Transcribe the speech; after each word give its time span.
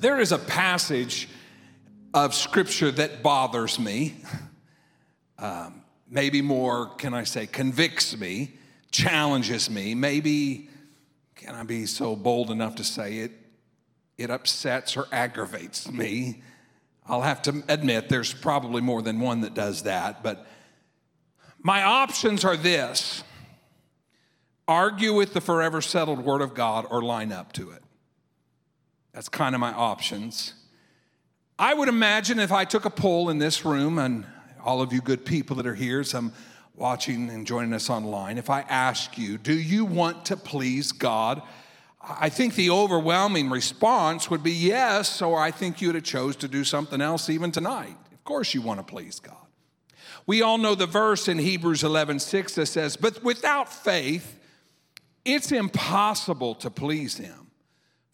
There 0.00 0.20
is 0.20 0.30
a 0.30 0.38
passage 0.38 1.28
of 2.14 2.32
scripture 2.32 2.90
that 2.92 3.22
bothers 3.22 3.78
me. 3.78 4.16
Um, 5.40 5.84
maybe 6.10 6.42
more, 6.42 6.88
can 6.96 7.14
I 7.14 7.22
say, 7.22 7.46
convicts 7.46 8.18
me, 8.18 8.54
challenges 8.90 9.70
me. 9.70 9.94
Maybe, 9.94 10.68
can 11.36 11.54
I 11.54 11.62
be 11.62 11.86
so 11.86 12.16
bold 12.16 12.50
enough 12.50 12.74
to 12.74 12.82
say 12.82 13.18
it, 13.18 13.30
it 14.16 14.30
upsets 14.30 14.96
or 14.96 15.06
aggravates 15.12 15.88
me. 15.88 16.42
I'll 17.06 17.22
have 17.22 17.40
to 17.42 17.62
admit 17.68 18.08
there's 18.08 18.34
probably 18.34 18.82
more 18.82 19.00
than 19.00 19.20
one 19.20 19.42
that 19.42 19.54
does 19.54 19.84
that, 19.84 20.24
but 20.24 20.44
my 21.62 21.84
options 21.84 22.44
are 22.44 22.56
this 22.56 23.22
argue 24.66 25.14
with 25.14 25.34
the 25.34 25.40
forever 25.40 25.80
settled 25.80 26.24
Word 26.24 26.42
of 26.42 26.52
God 26.52 26.84
or 26.90 27.00
line 27.00 27.30
up 27.30 27.52
to 27.52 27.70
it. 27.70 27.84
That's 29.12 29.28
kind 29.28 29.54
of 29.54 29.60
my 29.60 29.72
options. 29.72 30.54
I 31.58 31.74
would 31.74 31.88
imagine 31.88 32.38
if 32.38 32.52
I 32.52 32.64
took 32.64 32.84
a 32.84 32.90
poll 32.90 33.30
in 33.30 33.38
this 33.38 33.64
room, 33.64 33.98
and 33.98 34.24
all 34.64 34.80
of 34.80 34.92
you 34.92 35.00
good 35.00 35.24
people 35.24 35.56
that 35.56 35.66
are 35.66 35.74
here, 35.74 36.04
some 36.04 36.32
watching 36.76 37.28
and 37.30 37.46
joining 37.46 37.72
us 37.72 37.90
online, 37.90 38.38
if 38.38 38.48
I 38.48 38.60
ask 38.60 39.18
you, 39.18 39.38
do 39.38 39.52
you 39.52 39.84
want 39.84 40.26
to 40.26 40.36
please 40.36 40.92
God? 40.92 41.42
I 42.00 42.28
think 42.28 42.54
the 42.54 42.70
overwhelming 42.70 43.50
response 43.50 44.30
would 44.30 44.42
be 44.42 44.52
yes, 44.52 45.20
or 45.20 45.40
I 45.40 45.50
think 45.50 45.80
you'd 45.80 45.96
have 45.96 46.04
chose 46.04 46.36
to 46.36 46.48
do 46.48 46.62
something 46.62 47.00
else 47.00 47.28
even 47.28 47.50
tonight. 47.50 47.96
Of 48.12 48.24
course 48.24 48.54
you 48.54 48.62
want 48.62 48.78
to 48.78 48.84
please 48.84 49.18
God. 49.18 49.34
We 50.26 50.42
all 50.42 50.58
know 50.58 50.74
the 50.74 50.86
verse 50.86 51.26
in 51.26 51.38
Hebrews 51.38 51.82
11, 51.82 52.20
6 52.20 52.54
that 52.54 52.66
says, 52.66 52.96
but 52.96 53.24
without 53.24 53.72
faith, 53.72 54.38
it's 55.24 55.50
impossible 55.50 56.54
to 56.56 56.70
please 56.70 57.16
him. 57.16 57.47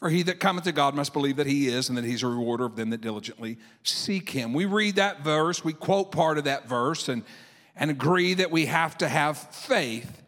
For 0.05 0.11
he 0.11 0.23
that 0.25 0.39
cometh 0.39 0.65
to 0.65 0.73
God 0.73 0.95
must 0.95 1.15
believe 1.15 1.37
that 1.37 1.47
he 1.47 1.67
is, 1.67 1.89
and 1.89 1.97
that 1.97 2.05
he's 2.05 2.23
a 2.23 2.27
rewarder 2.27 2.67
of 2.67 2.77
them 2.77 2.91
that 2.91 3.01
diligently 3.01 3.57
seek 3.85 4.29
him. 4.29 4.53
We 4.53 4.67
read 4.67 4.97
that 4.97 5.25
verse, 5.25 5.65
we 5.65 5.73
quote 5.73 6.13
part 6.13 6.37
of 6.37 6.45
that 6.45 6.69
verse, 6.69 7.09
and, 7.09 7.23
and 7.75 7.91
agree 7.91 8.35
that 8.35 8.51
we 8.51 8.67
have 8.67 8.99
to 8.99 9.09
have 9.09 9.39
faith. 9.39 10.21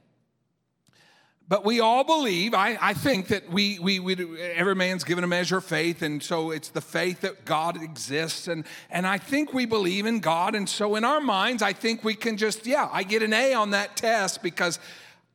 But 1.47 1.66
we 1.66 1.80
all 1.80 2.04
believe, 2.04 2.54
I, 2.54 2.78
I 2.80 2.94
think 2.94 3.28
that 3.28 3.50
we, 3.50 3.78
we, 3.78 4.00
we, 4.00 4.41
every 4.41 4.74
man's 4.74 5.04
given 5.04 5.24
a 5.24 5.27
measure 5.27 5.58
of 5.58 5.64
faith, 5.66 6.00
and 6.00 6.22
so 6.22 6.52
it's 6.52 6.70
the 6.70 6.80
faith 6.80 7.20
that 7.20 7.44
God 7.44 7.77
exists. 7.82 8.48
And, 8.48 8.64
and 8.88 9.06
I 9.06 9.19
think 9.19 9.52
we 9.52 9.66
believe 9.66 10.06
in 10.06 10.20
God. 10.20 10.54
And 10.54 10.66
so 10.66 10.97
in 10.97 11.04
our 11.04 11.20
minds, 11.20 11.62
I 11.62 11.74
think 11.74 12.02
we 12.02 12.14
can 12.14 12.38
just, 12.38 12.66
yeah, 12.66 12.88
I 12.91 13.02
get 13.02 13.22
an 13.22 13.34
A 13.34 13.52
on 13.52 13.72
that 13.72 13.94
test 13.94 14.42
because 14.42 14.78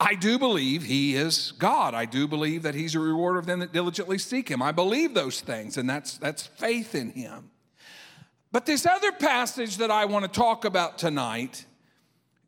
I 0.01 0.15
do 0.15 0.39
believe 0.39 0.81
he 0.83 1.15
is 1.15 1.53
God. 1.59 1.93
I 1.93 2.05
do 2.05 2.27
believe 2.27 2.63
that 2.63 2.73
he's 2.73 2.95
a 2.95 2.99
rewarder 2.99 3.37
of 3.37 3.45
them 3.45 3.59
that 3.59 3.71
diligently 3.71 4.17
seek 4.17 4.49
him. 4.49 4.59
I 4.59 4.71
believe 4.71 5.13
those 5.13 5.41
things, 5.41 5.77
and 5.77 5.87
that's, 5.87 6.17
that's 6.17 6.47
faith 6.47 6.95
in 6.95 7.11
him. 7.11 7.51
But 8.51 8.65
this 8.65 8.87
other 8.87 9.11
passage 9.11 9.77
that 9.77 9.91
I 9.91 10.05
want 10.05 10.25
to 10.25 10.31
talk 10.31 10.65
about 10.65 10.97
tonight 10.97 11.65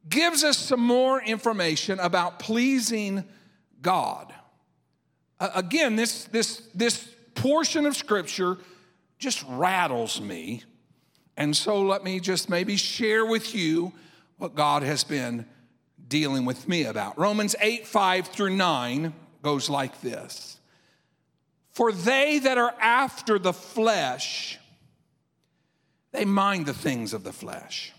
gives 0.10 0.44
us 0.44 0.58
some 0.58 0.80
more 0.80 1.22
information 1.22 2.00
about 2.00 2.40
pleasing 2.40 3.24
God. 3.84 4.34
Uh, 5.40 5.52
again, 5.54 5.96
this, 5.96 6.26
this, 6.26 6.68
this 6.74 7.08
portion 7.36 7.86
of 7.86 7.96
scripture 7.96 8.58
just 9.20 9.46
rattles 9.48 10.20
me. 10.20 10.64
And 11.38 11.56
so 11.56 11.84
let 11.84 12.04
me 12.04 12.20
just 12.20 12.50
maybe 12.50 12.78
share 12.78 13.28
with 13.28 13.54
you 13.54 13.94
what 14.40 14.56
God 14.56 14.82
has 14.82 15.04
been 15.04 15.46
dealing 16.08 16.46
with 16.46 16.68
me 16.68 16.84
about. 16.84 17.18
Romans 17.18 17.56
8, 17.60 17.88
5 17.88 18.28
through 18.28 18.56
9 18.56 19.14
goes 19.42 19.70
like 19.70 20.02
this 20.02 20.60
For 21.72 21.92
they 21.92 22.40
that 22.40 22.58
are 22.58 22.74
after 22.80 23.40
the 23.40 23.54
flesh, 23.54 24.60
they 26.12 26.26
mind 26.26 26.66
the 26.66 26.74
things 26.74 27.14
of 27.14 27.24
the 27.24 27.34
flesh. 27.34 27.92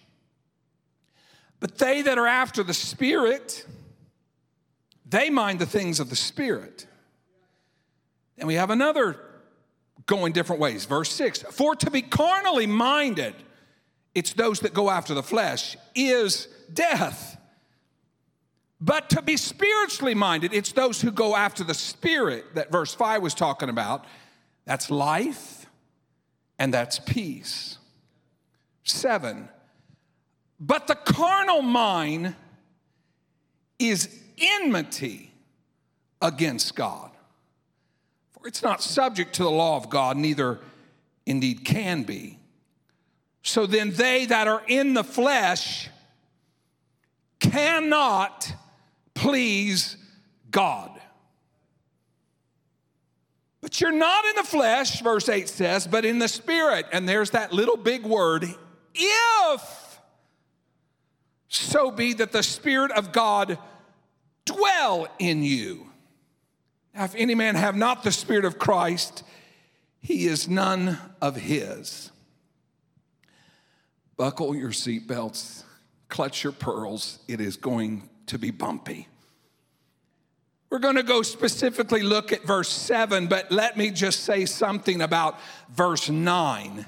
But 1.60 1.78
they 1.78 2.02
that 2.02 2.18
are 2.18 2.26
after 2.26 2.62
the 2.62 2.74
Spirit, 2.74 3.66
they 5.06 5.30
mind 5.30 5.58
the 5.58 5.66
things 5.66 6.00
of 6.00 6.10
the 6.10 6.16
Spirit. 6.16 6.86
And 8.36 8.48
we 8.48 8.54
have 8.54 8.70
another 8.70 9.18
going 10.06 10.32
different 10.32 10.60
ways. 10.60 10.84
Verse 10.84 11.10
6 11.12 11.42
For 11.50 11.74
to 11.76 11.90
be 11.90 12.02
carnally 12.02 12.66
minded, 12.66 13.34
it's 14.14 14.32
those 14.32 14.60
that 14.60 14.74
go 14.74 14.90
after 14.90 15.14
the 15.14 15.22
flesh, 15.22 15.76
is 15.94 16.48
death. 16.72 17.33
But 18.84 19.08
to 19.10 19.22
be 19.22 19.38
spiritually 19.38 20.14
minded, 20.14 20.52
it's 20.52 20.72
those 20.72 21.00
who 21.00 21.10
go 21.10 21.34
after 21.34 21.64
the 21.64 21.72
Spirit 21.72 22.54
that 22.54 22.70
verse 22.70 22.92
5 22.92 23.22
was 23.22 23.32
talking 23.32 23.70
about. 23.70 24.04
That's 24.66 24.90
life 24.90 25.64
and 26.58 26.74
that's 26.74 26.98
peace. 26.98 27.78
Seven, 28.82 29.48
but 30.60 30.86
the 30.86 30.96
carnal 30.96 31.62
mind 31.62 32.36
is 33.78 34.20
enmity 34.36 35.32
against 36.20 36.76
God. 36.76 37.10
For 38.32 38.46
it's 38.46 38.62
not 38.62 38.82
subject 38.82 39.34
to 39.36 39.44
the 39.44 39.50
law 39.50 39.78
of 39.78 39.88
God, 39.88 40.18
neither 40.18 40.60
indeed 41.24 41.64
can 41.64 42.02
be. 42.02 42.38
So 43.42 43.64
then 43.64 43.92
they 43.92 44.26
that 44.26 44.46
are 44.46 44.62
in 44.66 44.92
the 44.92 45.04
flesh 45.04 45.88
cannot 47.40 48.52
please 49.24 49.96
God. 50.50 50.90
But 53.62 53.80
you're 53.80 53.90
not 53.90 54.26
in 54.26 54.36
the 54.36 54.42
flesh, 54.42 55.00
verse 55.00 55.30
8 55.30 55.48
says, 55.48 55.86
but 55.86 56.04
in 56.04 56.18
the 56.18 56.28
spirit. 56.28 56.84
And 56.92 57.08
there's 57.08 57.30
that 57.30 57.50
little 57.50 57.78
big 57.78 58.04
word, 58.04 58.44
if 58.94 59.98
so 61.48 61.90
be 61.90 62.12
that 62.14 62.32
the 62.32 62.42
Spirit 62.42 62.90
of 62.90 63.12
God 63.12 63.56
dwell 64.44 65.06
in 65.18 65.42
you. 65.42 65.86
Now, 66.94 67.04
if 67.04 67.14
any 67.14 67.34
man 67.34 67.54
have 67.54 67.76
not 67.76 68.02
the 68.02 68.12
Spirit 68.12 68.44
of 68.44 68.58
Christ, 68.58 69.22
he 70.02 70.26
is 70.26 70.48
none 70.48 70.98
of 71.22 71.36
his. 71.36 72.10
Buckle 74.18 74.54
your 74.54 74.70
seatbelts, 74.70 75.62
clutch 76.08 76.44
your 76.44 76.52
pearls. 76.52 77.20
It 77.26 77.40
is 77.40 77.56
going 77.56 78.10
to 78.26 78.38
be 78.38 78.50
bumpy. 78.50 79.08
We're 80.70 80.78
going 80.78 80.96
to 80.96 81.02
go 81.02 81.22
specifically 81.22 82.02
look 82.02 82.32
at 82.32 82.42
verse 82.42 82.68
7, 82.68 83.28
but 83.28 83.52
let 83.52 83.76
me 83.76 83.90
just 83.90 84.20
say 84.20 84.44
something 84.44 85.02
about 85.02 85.38
verse 85.70 86.08
9. 86.08 86.86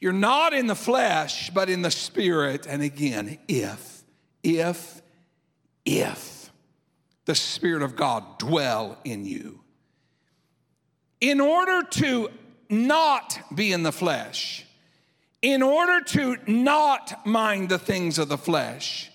You're 0.00 0.12
not 0.12 0.52
in 0.52 0.66
the 0.66 0.74
flesh, 0.74 1.50
but 1.50 1.70
in 1.70 1.82
the 1.82 1.90
spirit. 1.90 2.66
And 2.66 2.82
again, 2.82 3.38
if, 3.48 4.02
if, 4.42 5.00
if 5.84 6.34
the 7.24 7.34
Spirit 7.34 7.82
of 7.82 7.96
God 7.96 8.38
dwell 8.38 8.98
in 9.04 9.24
you. 9.24 9.60
In 11.20 11.40
order 11.40 11.82
to 11.82 12.28
not 12.68 13.38
be 13.54 13.72
in 13.72 13.82
the 13.82 13.92
flesh, 13.92 14.66
in 15.40 15.62
order 15.62 16.02
to 16.02 16.36
not 16.46 17.26
mind 17.26 17.68
the 17.68 17.78
things 17.78 18.18
of 18.18 18.28
the 18.28 18.38
flesh, 18.38 19.10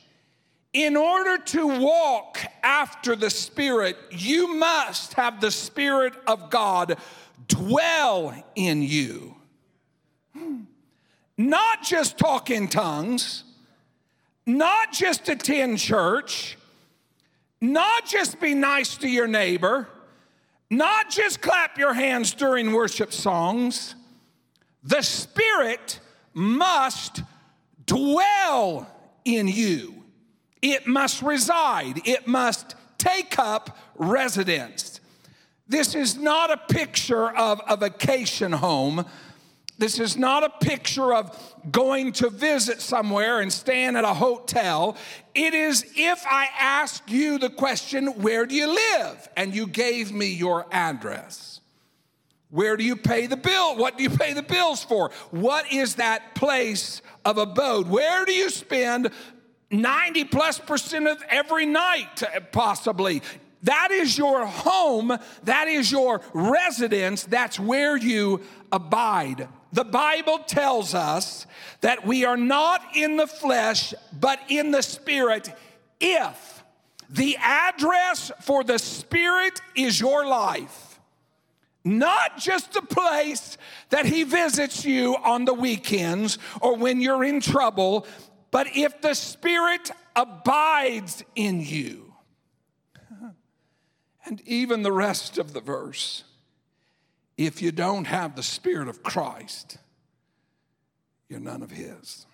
in 0.73 0.95
order 0.95 1.37
to 1.37 1.79
walk 1.79 2.39
after 2.61 3.15
the 3.15 3.29
Spirit, 3.29 3.97
you 4.11 4.55
must 4.55 5.13
have 5.15 5.41
the 5.41 5.51
Spirit 5.51 6.13
of 6.27 6.49
God 6.49 6.97
dwell 7.47 8.43
in 8.55 8.83
you. 8.83 9.35
Hmm. 10.33 10.61
Not 11.37 11.83
just 11.83 12.17
talk 12.17 12.51
in 12.51 12.67
tongues, 12.67 13.45
not 14.45 14.91
just 14.91 15.27
attend 15.27 15.79
church, 15.79 16.57
not 17.61 18.05
just 18.05 18.39
be 18.39 18.53
nice 18.53 18.95
to 18.97 19.09
your 19.09 19.27
neighbor, 19.27 19.87
not 20.69 21.09
just 21.09 21.41
clap 21.41 21.77
your 21.79 21.93
hands 21.93 22.33
during 22.33 22.73
worship 22.73 23.11
songs. 23.11 23.95
The 24.83 25.01
Spirit 25.01 25.99
must 26.33 27.23
dwell 27.85 28.87
in 29.25 29.47
you. 29.47 29.98
It 30.61 30.87
must 30.87 31.21
reside, 31.21 32.01
it 32.05 32.27
must 32.27 32.75
take 32.97 33.39
up 33.39 33.77
residence. 33.95 34.99
This 35.67 35.93
is 35.93 36.17
not 36.17 36.51
a 36.51 36.57
picture 36.57 37.29
of 37.29 37.61
a 37.67 37.77
vacation 37.77 38.51
home. 38.51 39.05
This 39.77 39.97
is 39.97 40.17
not 40.17 40.43
a 40.43 40.49
picture 40.49 41.13
of 41.13 41.55
going 41.71 42.11
to 42.13 42.29
visit 42.29 42.81
somewhere 42.81 43.39
and 43.39 43.53
staying 43.53 43.95
at 43.95 44.03
a 44.03 44.13
hotel. 44.13 44.97
It 45.33 45.53
is 45.53 45.85
if 45.95 46.25
I 46.29 46.49
ask 46.59 47.09
you 47.09 47.37
the 47.37 47.49
question, 47.49 48.07
Where 48.21 48.45
do 48.45 48.55
you 48.55 48.67
live? 48.67 49.29
And 49.37 49.55
you 49.55 49.67
gave 49.67 50.11
me 50.11 50.25
your 50.25 50.65
address. 50.71 51.61
Where 52.49 52.75
do 52.75 52.83
you 52.83 52.95
pay 52.95 53.27
the 53.27 53.37
bill? 53.37 53.77
What 53.77 53.95
do 53.97 54.03
you 54.03 54.09
pay 54.09 54.33
the 54.33 54.41
bills 54.41 54.83
for? 54.83 55.11
What 55.29 55.71
is 55.71 55.95
that 55.95 56.33
place 56.33 57.01
of 57.23 57.37
abode? 57.37 57.87
Where 57.87 58.25
do 58.25 58.33
you 58.33 58.49
spend 58.49 59.11
90 59.71 60.25
plus 60.25 60.59
percent 60.59 61.07
of 61.07 61.21
every 61.29 61.65
night, 61.65 62.23
possibly. 62.51 63.21
That 63.63 63.91
is 63.91 64.17
your 64.17 64.45
home. 64.45 65.17
That 65.43 65.67
is 65.67 65.91
your 65.91 66.21
residence. 66.33 67.23
That's 67.23 67.59
where 67.59 67.97
you 67.97 68.41
abide. 68.71 69.47
The 69.73 69.83
Bible 69.83 70.39
tells 70.39 70.95
us 70.95 71.45
that 71.81 72.05
we 72.05 72.25
are 72.25 72.37
not 72.37 72.81
in 72.95 73.17
the 73.17 73.27
flesh, 73.27 73.93
but 74.17 74.39
in 74.47 74.71
the 74.71 74.81
spirit 74.81 75.53
if 75.99 76.63
the 77.09 77.37
address 77.37 78.31
for 78.41 78.63
the 78.63 78.79
spirit 78.79 79.61
is 79.75 79.99
your 79.99 80.25
life. 80.25 80.99
Not 81.83 82.37
just 82.37 82.75
a 82.75 82.81
place 82.81 83.57
that 83.89 84.05
he 84.05 84.23
visits 84.23 84.85
you 84.85 85.15
on 85.15 85.45
the 85.45 85.53
weekends 85.53 86.37
or 86.61 86.75
when 86.75 87.01
you're 87.01 87.23
in 87.23 87.39
trouble, 87.39 88.05
but 88.51 88.67
if 88.75 89.01
the 89.01 89.13
spirit 89.13 89.91
abides 90.15 91.23
in 91.35 91.61
you 91.61 92.13
and 94.25 94.41
even 94.45 94.83
the 94.83 94.91
rest 94.91 95.37
of 95.37 95.53
the 95.53 95.61
verse. 95.61 96.23
If 97.39 97.61
you 97.61 97.71
don't 97.71 98.03
have 98.03 98.35
the 98.35 98.43
Spirit 98.43 98.89
of 98.89 99.01
Christ, 99.01 99.77
you're 101.29 101.39
none 101.39 101.63
of 101.63 101.71
His. 101.71 102.25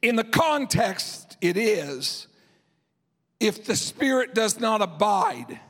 In 0.00 0.16
the 0.16 0.24
context, 0.24 1.36
it 1.42 1.58
is 1.58 2.28
if 3.40 3.66
the 3.66 3.76
Spirit 3.76 4.34
does 4.34 4.58
not 4.58 4.80
abide, 4.80 5.60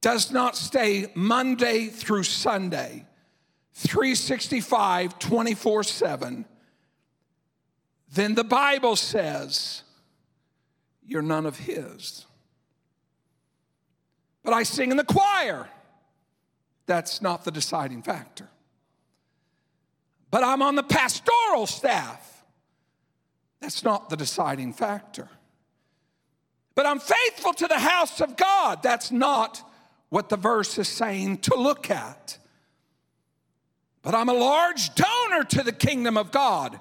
does 0.00 0.32
not 0.32 0.56
stay 0.56 1.12
Monday 1.14 1.88
through 1.88 2.22
Sunday, 2.22 3.04
365, 3.74 5.18
24 5.18 5.84
7, 5.84 6.44
then 8.12 8.34
the 8.34 8.44
Bible 8.44 8.96
says 8.96 9.82
you're 11.06 11.22
none 11.22 11.46
of 11.46 11.58
His 11.58 12.26
but 14.42 14.54
I 14.54 14.62
sing 14.62 14.90
in 14.90 14.96
the 14.96 15.04
choir. 15.04 15.68
That's 16.86 17.22
not 17.22 17.44
the 17.44 17.50
deciding 17.50 18.02
factor. 18.02 18.48
But 20.30 20.44
I'm 20.44 20.62
on 20.62 20.76
the 20.76 20.82
pastoral 20.82 21.66
staff. 21.66 22.44
That's 23.60 23.84
not 23.84 24.08
the 24.08 24.16
deciding 24.16 24.72
factor. 24.72 25.28
But 26.74 26.86
I'm 26.86 26.98
faithful 26.98 27.52
to 27.54 27.66
the 27.66 27.78
house 27.78 28.20
of 28.20 28.36
God. 28.36 28.82
That's 28.82 29.10
not 29.10 29.62
what 30.08 30.28
the 30.28 30.36
verse 30.36 30.78
is 30.78 30.88
saying 30.88 31.38
to 31.38 31.54
look 31.54 31.90
at. 31.90 32.38
But 34.02 34.14
I'm 34.14 34.28
a 34.28 34.34
large 34.34 34.94
donor 34.94 35.44
to 35.44 35.62
the 35.62 35.72
kingdom 35.72 36.16
of 36.16 36.30
God. 36.32 36.80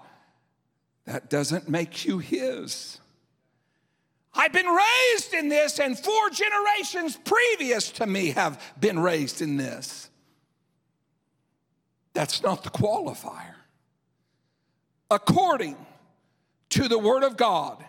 That 1.09 1.27
doesn't 1.27 1.67
make 1.67 2.05
you 2.05 2.19
His. 2.19 2.99
I've 4.31 4.53
been 4.53 4.67
raised 4.67 5.33
in 5.33 5.49
this, 5.49 5.79
and 5.79 5.97
four 5.97 6.29
generations 6.29 7.17
previous 7.17 7.89
to 7.93 8.05
me 8.05 8.27
have 8.29 8.61
been 8.79 8.99
raised 8.99 9.41
in 9.41 9.57
this. 9.57 10.11
That's 12.13 12.43
not 12.43 12.63
the 12.63 12.69
qualifier. 12.69 13.55
According 15.09 15.77
to 16.69 16.87
the 16.87 16.99
Word 16.99 17.23
of 17.23 17.37
God, 17.37 17.83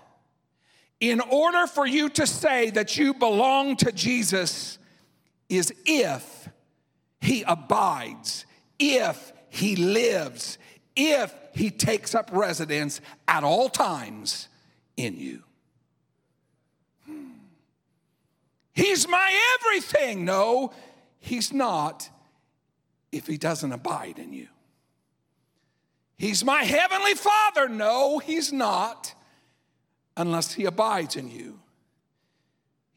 in 0.99 1.21
order 1.21 1.67
for 1.67 1.87
you 1.87 2.09
to 2.09 2.27
say 2.27 2.71
that 2.71 2.97
you 2.97 3.13
belong 3.13 3.77
to 3.77 3.93
Jesus, 3.93 4.79
is 5.51 5.75
if 5.85 6.49
He 7.21 7.43
abides, 7.43 8.47
if 8.79 9.35
He 9.51 9.77
lives, 9.77 10.57
if 10.97 11.35
He 11.53 11.71
takes 11.71 12.15
up 12.15 12.31
residence 12.33 13.01
at 13.27 13.45
all 13.45 13.69
times 13.69 14.49
in 14.97 15.17
you. 15.17 15.43
Hmm. 17.07 17.31
He's 18.73 19.09
my 19.09 19.57
everything. 19.59 20.25
No, 20.25 20.73
he's 21.19 21.53
not 21.53 22.09
if 23.13 23.27
he 23.27 23.37
doesn't 23.37 23.73
abide 23.73 24.19
in 24.19 24.33
you. 24.33 24.49
He's 26.17 26.45
my 26.45 26.65
heavenly 26.65 27.15
father. 27.15 27.69
No, 27.69 28.19
he's 28.19 28.53
not 28.53 29.15
unless 30.17 30.53
he 30.53 30.67
abides 30.67 31.17
in 31.17 31.31
you. 31.31 31.61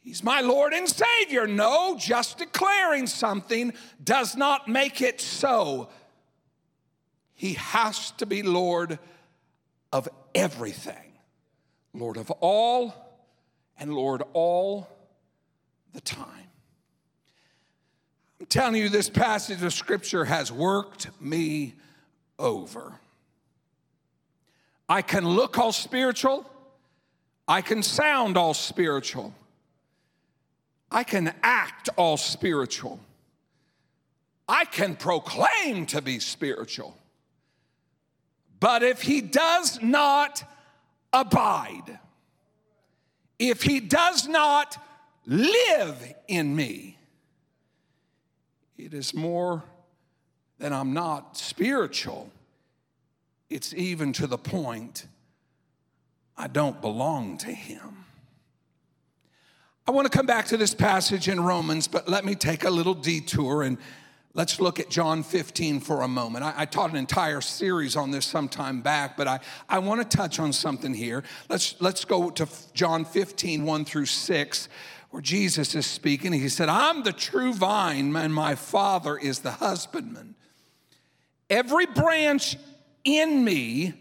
He's 0.02 0.22
my 0.22 0.42
Lord 0.42 0.74
and 0.74 0.90
Savior. 0.90 1.48
No, 1.48 1.96
just 1.98 2.38
declaring 2.38 3.08
something 3.08 3.74
does 4.04 4.36
not 4.36 4.68
make 4.68 5.02
it 5.02 5.22
so. 5.22 5.88
He 7.36 7.54
has 7.54 8.12
to 8.12 8.26
be 8.26 8.44
Lord 8.44 9.00
of 9.92 10.08
everything, 10.34 11.14
Lord 11.94 12.18
of 12.18 12.32
all, 12.32 12.94
and 13.78 13.94
Lord 13.94 14.24
all 14.34 14.88
the 15.94 16.02
time. 16.02 16.50
I'm 18.40 18.48
telling 18.48 18.76
you, 18.76 18.90
this 18.90 19.10
passage 19.10 19.62
of 19.64 19.74
scripture 19.74 20.26
has 20.26 20.52
worked 20.52 21.10
me 21.22 21.76
over. 22.38 23.00
I 24.90 25.02
can 25.02 25.26
look 25.28 25.58
all 25.58 25.72
spiritual, 25.72 26.50
I 27.48 27.62
can 27.62 27.84
sound 27.84 28.38
all 28.38 28.54
spiritual, 28.54 29.34
I 30.92 31.04
can 31.04 31.34
act 31.42 31.90
all 31.96 32.18
spiritual, 32.18 33.00
I 34.48 34.66
can 34.66 34.96
proclaim 34.96 35.86
to 35.88 36.02
be 36.02 36.20
spiritual. 36.20 36.98
But 38.64 38.82
if 38.82 39.02
he 39.02 39.20
does 39.20 39.82
not 39.82 40.42
abide, 41.12 42.00
if 43.38 43.62
he 43.62 43.82
does 43.82 44.26
not 44.26 44.78
live 45.26 46.14
in 46.30 46.56
me. 46.56 46.98
It 48.78 48.94
is 48.94 49.14
more 49.14 49.64
than 50.60 50.72
I'm 50.72 50.94
not 50.94 51.36
spiritual, 51.36 52.32
it's 53.50 53.74
even 53.74 54.14
to 54.14 54.28
the 54.28 54.38
point 54.38 55.08
I 56.38 56.48
don't 56.48 56.80
belong 56.80 57.38
to 57.40 57.52
Him. 57.52 58.06
I 59.86 59.92
want 59.92 60.10
to 60.10 60.18
come 60.18 60.26
back 60.26 60.46
to 60.48 60.58
this 60.58 60.74
passage 60.74 61.28
in 61.28 61.42
Romans, 61.42 61.90
but 61.90 62.08
let 62.08 62.24
me 62.24 62.34
take 62.34 62.64
a 62.64 62.70
little 62.70 62.94
detour 62.94 63.64
and 63.64 63.78
let's 64.34 64.60
look 64.60 64.80
at 64.80 64.90
John 64.90 65.24
15 65.24 65.80
for 65.80 66.02
a 66.02 66.08
moment. 66.08 66.44
I, 66.44 66.54
I, 66.58 66.66
taught 66.66 66.90
an 66.90 66.96
entire 66.96 67.42
series 67.42 67.96
on 67.96 68.12
this 68.12 68.26
some 68.26 68.50
time 68.50 68.82
back, 68.82 69.16
but 69.16 69.28
I, 69.28 69.40
I 69.70 69.80
want 69.80 70.02
to 70.02 70.18
touch 70.18 70.40
on 70.40 70.54
something 70.54 70.94
here. 70.94 71.24
Let's, 71.50 71.76
let's 71.80 72.06
go 72.06 72.30
to 72.32 72.48
John 72.74 73.06
15, 73.06 73.66
1 73.66 73.86
through 73.86 74.06
6 74.06 74.70
where 75.14 75.22
Jesus 75.22 75.76
is 75.76 75.86
speaking. 75.86 76.34
He 76.34 76.50
said, 76.50 76.70
I'm 76.70 77.04
the 77.04 77.14
true 77.14 77.54
vine, 77.54 78.16
and 78.16 78.34
my 78.34 78.56
Father 78.56 79.16
is 79.16 79.40
the 79.40 79.52
husbandman. 79.52 80.34
Every 81.52 81.86
branch 81.86 82.58
in 83.04 83.44
me 83.44 83.94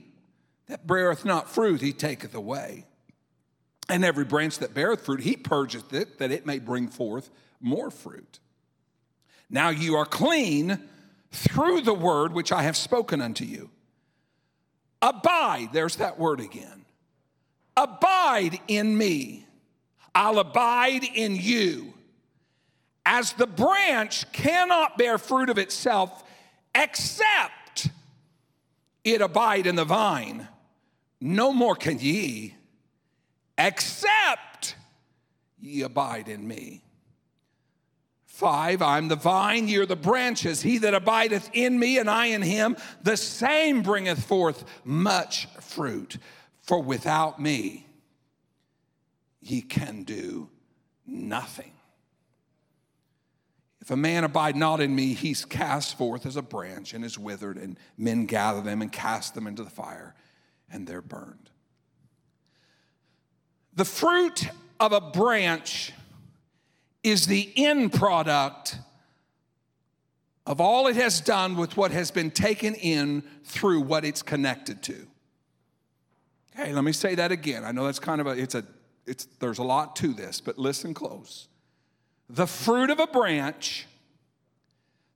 that 0.69 0.87
beareth 0.87 1.27
not 1.27 1.51
fruit, 1.51 1.83
he 1.83 1.93
taketh 1.93 2.35
away. 2.35 2.87
And 3.91 4.07
every 4.07 4.25
branch 4.25 4.59
that 4.61 4.73
beareth 4.73 5.05
fruit, 5.05 5.21
he 5.21 5.37
purgeth 5.37 5.93
it, 5.93 6.17
that 6.17 6.33
it 6.33 6.47
may 6.47 6.59
bring 6.59 6.89
forth 6.89 7.29
more 7.61 7.91
fruit. 7.91 8.41
Now 9.53 9.69
you 9.69 9.95
are 9.95 10.05
clean 10.05 10.81
through 11.31 11.83
the 11.83 11.95
word 11.95 12.33
which 12.33 12.51
I 12.51 12.65
have 12.65 12.77
spoken 12.77 13.21
unto 13.21 13.45
you. 13.45 13.71
Abide, 15.01 15.69
there's 15.73 15.97
that 15.97 16.19
word 16.19 16.41
again. 16.41 16.85
Abide 17.77 18.59
in 18.67 18.99
me 18.99 19.47
I'll 20.15 20.39
abide 20.39 21.05
in 21.05 21.37
you. 21.37 21.95
As 23.05 23.33
the 23.33 23.47
branch 23.47 24.31
cannot 24.33 24.99
bear 24.99 25.19
fruit 25.19 25.51
of 25.51 25.59
itself 25.59 26.23
except 26.75 27.89
it 29.05 29.21
abide 29.21 29.67
in 29.67 29.75
the 29.75 29.85
vine, 29.85 30.47
no 31.21 31.53
more 31.53 31.75
can 31.75 31.99
ye, 31.99 32.55
except 33.59 34.77
ye 35.61 35.83
abide 35.83 36.29
in 36.29 36.47
me. 36.47 36.83
Five, 38.43 38.83
I'm 38.83 39.07
the 39.07 39.15
vine, 39.15 39.69
ye 39.69 39.77
are 39.77 39.87
the 39.87 39.95
branches. 39.95 40.63
He 40.63 40.79
that 40.79 40.95
abideth 40.95 41.49
in 41.53 41.79
me 41.79 41.99
and 41.99 42.11
I 42.11 42.27
in 42.27 42.43
him, 42.43 42.77
the 43.01 43.17
same 43.17 43.83
bringeth 43.83 44.25
forth 44.25 44.65
much 44.85 45.47
fruit. 45.61 46.19
For 46.61 46.83
without 46.83 47.41
me, 47.41 47.87
ye 49.41 49.63
can 49.63 50.03
do 50.03 50.51
nothing. 51.07 51.71
If 53.81 53.93
a 53.93 53.97
man 53.97 54.25
abide 54.25 54.57
not 54.57 54.81
in 54.81 54.93
me, 54.93 55.15
he's 55.15 55.45
cast 55.45 55.97
forth 55.97 56.27
as 56.27 56.35
a 56.35 56.43
branch 56.43 56.95
and 56.95 57.05
is 57.05 57.17
withered, 57.17 57.57
and 57.57 57.79
men 57.97 58.27
gather 58.27 58.61
them 58.61 58.83
and 58.83 58.91
cast 58.91 59.37
them 59.37 59.47
into 59.47 59.63
the 59.63 59.71
fire, 59.71 60.17
and 60.69 60.85
they're 60.85 61.01
burned. 61.01 61.51
The 63.75 63.85
fruit 63.85 64.49
of 64.81 64.91
a 64.91 65.01
branch 65.01 65.93
is 67.03 67.27
the 67.27 67.53
end 67.57 67.93
product 67.93 68.79
of 70.47 70.61
all 70.61 70.87
it 70.87 70.97
has 70.97 71.21
done 71.21 71.57
with 71.57 71.77
what 71.77 71.91
has 71.91 72.11
been 72.11 72.31
taken 72.31 72.75
in 72.75 73.23
through 73.45 73.81
what 73.81 74.05
it's 74.05 74.23
connected 74.23 74.83
to. 74.83 75.07
Okay, 76.59 76.73
let 76.73 76.85
me 76.85 76.93
say 76.93 77.15
that 77.15 77.33
again. 77.33 77.65
I 77.65 77.73
know 77.73 77.87
that's 77.87 77.99
kind 77.99 78.21
of 78.21 78.27
a 78.27 78.31
it's 78.31 78.55
a 78.55 78.65
it's, 79.07 79.25
there's 79.41 79.59
a 79.59 79.65
lot 79.65 79.97
to 79.97 80.13
this, 80.13 80.41
but 80.41 80.59
listen 80.59 80.95
close. 80.95 81.49
The 82.29 82.47
fruit 82.47 82.91
of 82.91 83.01
a 83.01 83.07
branch, 83.07 83.87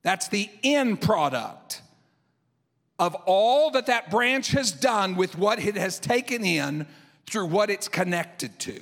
that's 0.02 0.28
the 0.28 0.50
end 0.64 1.00
product 1.00 1.83
of 2.99 3.14
all 3.26 3.71
that 3.73 3.87
that 3.87 4.11
branch 4.11 4.49
has 4.49 4.73
done 4.73 5.16
with 5.16 5.37
what 5.37 5.64
it 5.64 5.76
has 5.76 5.99
taken 5.99 6.45
in 6.45 6.87
through 7.26 7.47
what 7.47 7.71
it's 7.71 7.88
connected 7.88 8.59
to. 8.61 8.81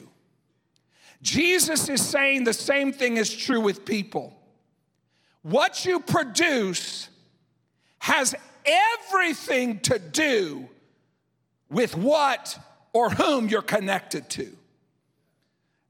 Jesus 1.24 1.88
is 1.88 2.06
saying 2.06 2.44
the 2.44 2.52
same 2.52 2.92
thing 2.92 3.16
is 3.16 3.34
true 3.34 3.60
with 3.60 3.86
people. 3.86 4.38
What 5.40 5.86
you 5.86 6.00
produce 6.00 7.08
has 7.98 8.34
everything 8.66 9.80
to 9.80 9.98
do 9.98 10.68
with 11.70 11.96
what 11.96 12.58
or 12.92 13.08
whom 13.08 13.48
you're 13.48 13.62
connected 13.62 14.28
to. 14.30 14.54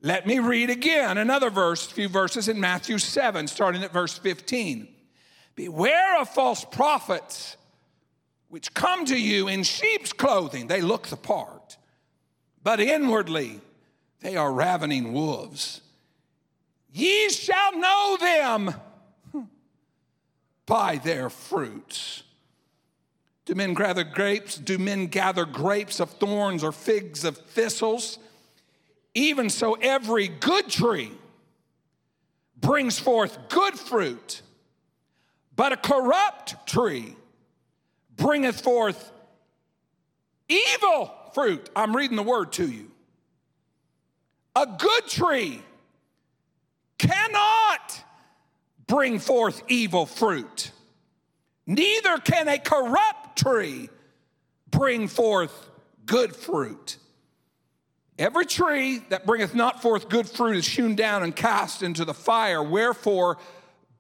Let 0.02 0.24
me 0.24 0.38
read 0.38 0.70
again 0.70 1.18
another 1.18 1.50
verse, 1.50 1.90
a 1.90 1.94
few 1.94 2.08
verses 2.08 2.46
in 2.46 2.60
Matthew 2.60 2.98
7, 2.98 3.48
starting 3.48 3.82
at 3.82 3.92
verse 3.92 4.16
15. 4.16 4.86
Beware 5.56 6.20
of 6.20 6.28
false 6.28 6.64
prophets 6.64 7.56
which 8.50 8.72
come 8.72 9.04
to 9.06 9.20
you 9.20 9.48
in 9.48 9.64
sheep's 9.64 10.12
clothing. 10.12 10.68
They 10.68 10.80
look 10.80 11.08
the 11.08 11.16
part, 11.16 11.76
but 12.62 12.78
inwardly 12.78 13.60
they 14.24 14.36
are 14.36 14.50
ravening 14.50 15.12
wolves. 15.12 15.82
Ye 16.90 17.28
shall 17.28 17.78
know 17.78 18.16
them 18.18 18.74
by 20.64 20.96
their 20.96 21.28
fruits. 21.28 22.22
Do 23.44 23.54
men 23.54 23.74
gather 23.74 24.02
grapes? 24.02 24.56
Do 24.56 24.78
men 24.78 25.08
gather 25.08 25.44
grapes 25.44 26.00
of 26.00 26.08
thorns 26.08 26.64
or 26.64 26.72
figs 26.72 27.22
of 27.24 27.36
thistles? 27.36 28.18
Even 29.12 29.50
so, 29.50 29.74
every 29.74 30.28
good 30.28 30.70
tree 30.70 31.12
brings 32.56 32.98
forth 32.98 33.50
good 33.50 33.78
fruit, 33.78 34.40
but 35.54 35.72
a 35.72 35.76
corrupt 35.76 36.66
tree 36.66 37.14
bringeth 38.16 38.62
forth 38.62 39.12
evil 40.48 41.12
fruit. 41.34 41.68
I'm 41.76 41.94
reading 41.94 42.16
the 42.16 42.22
word 42.22 42.52
to 42.52 42.66
you. 42.66 42.90
A 44.56 44.66
good 44.66 45.06
tree 45.08 45.62
cannot 46.98 48.04
bring 48.86 49.18
forth 49.18 49.62
evil 49.68 50.06
fruit. 50.06 50.70
Neither 51.66 52.18
can 52.18 52.48
a 52.48 52.58
corrupt 52.58 53.38
tree 53.38 53.88
bring 54.70 55.08
forth 55.08 55.70
good 56.06 56.36
fruit. 56.36 56.98
Every 58.18 58.46
tree 58.46 58.98
that 59.08 59.26
bringeth 59.26 59.54
not 59.54 59.82
forth 59.82 60.08
good 60.08 60.28
fruit 60.28 60.56
is 60.56 60.68
hewn 60.68 60.94
down 60.94 61.24
and 61.24 61.34
cast 61.34 61.82
into 61.82 62.04
the 62.04 62.14
fire. 62.14 62.62
Wherefore, 62.62 63.38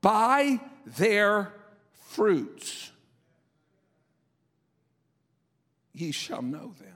by 0.00 0.60
their 0.86 1.52
fruits 2.06 2.92
ye 5.92 6.12
shall 6.12 6.42
know 6.42 6.74
them. 6.78 6.93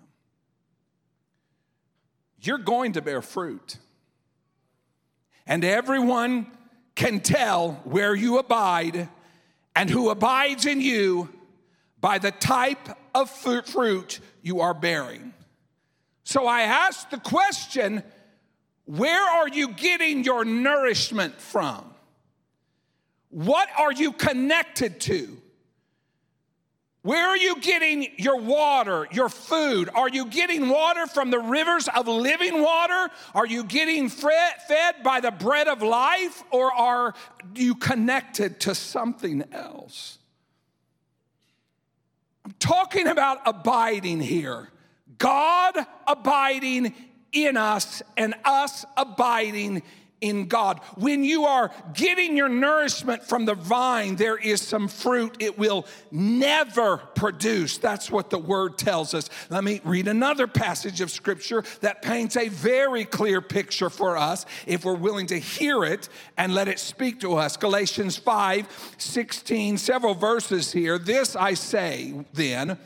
You're 2.41 2.59
going 2.59 2.93
to 2.93 3.03
bear 3.03 3.23
fruit. 3.23 3.77
And 5.47 5.65
everyone 5.65 6.47
can 6.95 7.21
tell 7.21 7.81
where 7.85 8.15
you 8.15 8.39
abide 8.39 9.09
and 9.75 9.89
who 9.89 10.11
abides 10.11 10.67
in 10.67 10.81
you 10.81 11.29
by 12.01 12.19
the 12.19 12.31
type 12.31 12.89
of 13.15 13.31
fruit 13.31 14.21
you 14.43 14.61
are 14.61 14.75
bearing. 14.75 15.33
So 16.25 16.47
I 16.47 16.63
ask 16.63 17.09
the 17.11 17.19
question 17.19 18.03
where 18.85 19.23
are 19.23 19.49
you 19.49 19.69
getting 19.69 20.25
your 20.25 20.45
nourishment 20.45 21.41
from? 21.41 21.85
What 23.31 23.69
are 23.79 23.93
you 23.93 24.13
connected 24.13 25.01
to? 25.03 25.37
Where 27.09 27.27
are 27.27 27.39
you 27.39 27.59
getting 27.63 28.07
your 28.19 28.39
water, 28.39 29.09
your 29.13 29.31
food? 29.31 29.89
Are 29.95 30.11
you 30.11 30.27
getting 30.27 30.69
water 30.69 31.07
from 31.07 31.31
the 31.31 31.39
rivers 31.39 31.89
of 31.89 32.07
living 32.07 32.61
water? 32.61 33.09
Are 33.35 33.47
you 33.47 33.65
getting 33.65 34.11
fed 34.11 34.97
by 35.03 35.21
the 35.21 35.31
bread 35.31 35.69
of 35.69 35.81
life? 35.81 36.45
Or 36.51 36.71
are 36.71 37.15
you 37.55 37.77
connected 37.77 38.61
to 38.61 38.75
something 38.75 39.43
else? 39.53 40.19
I'm 42.45 42.55
talking 42.59 43.07
about 43.07 43.39
abiding 43.47 44.21
here. 44.21 44.69
God 45.17 45.77
abiding 46.07 46.95
in 47.33 47.57
us 47.57 48.03
and 48.19 48.35
us 48.45 48.85
abiding 48.99 49.83
in 50.21 50.47
God. 50.47 50.81
When 50.97 51.25
you 51.25 51.45
are 51.45 51.71
getting 51.95 52.37
your 52.37 52.49
nourishment 52.49 53.23
from 53.23 53.45
the 53.45 53.55
vine, 53.55 54.17
there 54.17 54.37
is 54.37 54.61
some 54.61 54.89
fruit 54.89 55.37
it 55.41 55.59
will 55.59 55.87
never 56.11 56.99
produce. 56.99 57.79
That's 57.79 58.11
what 58.11 58.31
the 58.31 58.39
word 58.39 58.79
tells 58.79 59.15
us. 59.15 59.31
Let 59.51 59.65
me 59.65 59.81
read 59.85 60.09
another 60.09 60.47
passage 60.47 61.01
of 61.01 61.11
scripture 61.11 61.65
that 61.81 62.03
paints 62.03 62.37
a 62.37 62.49
very 62.49 63.05
clear 63.05 63.41
picture 63.41 63.91
for 63.91 64.17
us 64.17 64.47
if 64.67 64.85
we're 64.85 64.95
willing 64.95 65.27
to 65.29 65.39
hear 65.39 65.85
it 65.85 66.09
and 66.37 66.55
let 66.55 66.69
it 66.69 66.79
speak 66.79 67.21
to 67.21 67.37
us. 67.37 67.57
Galatians 67.57 68.17
5 68.17 68.95
16, 68.99 69.79
several 69.79 70.15
verses 70.15 70.73
here. 70.73 70.99
This 70.99 71.37
I 71.37 71.55
say 71.55 72.25
then 72.33 72.79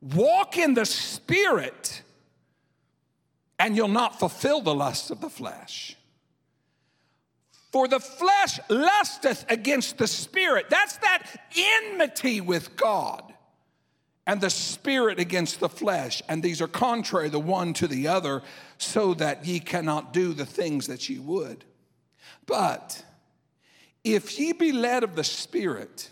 walk 0.00 0.56
in 0.56 0.74
the 0.74 0.86
spirit, 0.86 2.02
and 3.58 3.76
you'll 3.76 3.88
not 3.88 4.18
fulfill 4.18 4.60
the 4.60 4.74
lusts 4.74 5.10
of 5.10 5.20
the 5.20 5.30
flesh. 5.30 5.97
For 7.70 7.86
the 7.86 8.00
flesh 8.00 8.58
lusteth 8.68 9.44
against 9.50 9.98
the 9.98 10.06
spirit. 10.06 10.66
That's 10.70 10.96
that 10.98 11.40
enmity 11.56 12.40
with 12.40 12.76
God. 12.76 13.22
And 14.26 14.40
the 14.40 14.50
spirit 14.50 15.18
against 15.18 15.60
the 15.60 15.68
flesh. 15.68 16.22
And 16.28 16.42
these 16.42 16.60
are 16.62 16.68
contrary 16.68 17.28
the 17.28 17.38
one 17.38 17.72
to 17.74 17.86
the 17.86 18.08
other, 18.08 18.42
so 18.78 19.14
that 19.14 19.44
ye 19.44 19.60
cannot 19.60 20.12
do 20.12 20.32
the 20.32 20.46
things 20.46 20.86
that 20.86 21.08
ye 21.08 21.18
would. 21.18 21.64
But 22.46 23.04
if 24.04 24.38
ye 24.38 24.52
be 24.52 24.72
led 24.72 25.02
of 25.02 25.14
the 25.14 25.24
spirit, 25.24 26.08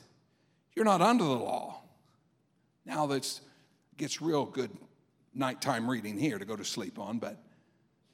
you're 0.74 0.84
not 0.84 1.00
under 1.00 1.24
the 1.24 1.30
law. 1.30 1.80
Now 2.84 3.06
that 3.06 3.40
gets 3.96 4.20
real 4.20 4.44
good 4.44 4.70
nighttime 5.34 5.88
reading 5.88 6.18
here 6.18 6.38
to 6.38 6.44
go 6.44 6.56
to 6.56 6.64
sleep 6.64 6.98
on, 6.98 7.18
but 7.18 7.42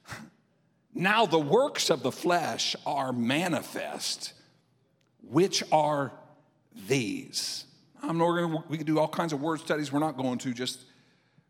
now 0.93 1.25
the 1.25 1.39
works 1.39 1.89
of 1.89 2.03
the 2.03 2.11
flesh 2.11 2.75
are 2.85 3.11
manifest, 3.11 4.33
which 5.21 5.63
are 5.71 6.11
these. 6.87 7.65
I'm 8.01 8.17
not 8.17 8.35
gonna, 8.35 8.63
we 8.69 8.77
can 8.77 8.85
do 8.85 8.99
all 8.99 9.07
kinds 9.07 9.33
of 9.33 9.41
word 9.41 9.59
studies. 9.59 9.91
We're 9.91 9.99
not 9.99 10.17
going 10.17 10.37
to 10.39 10.53
just 10.53 10.79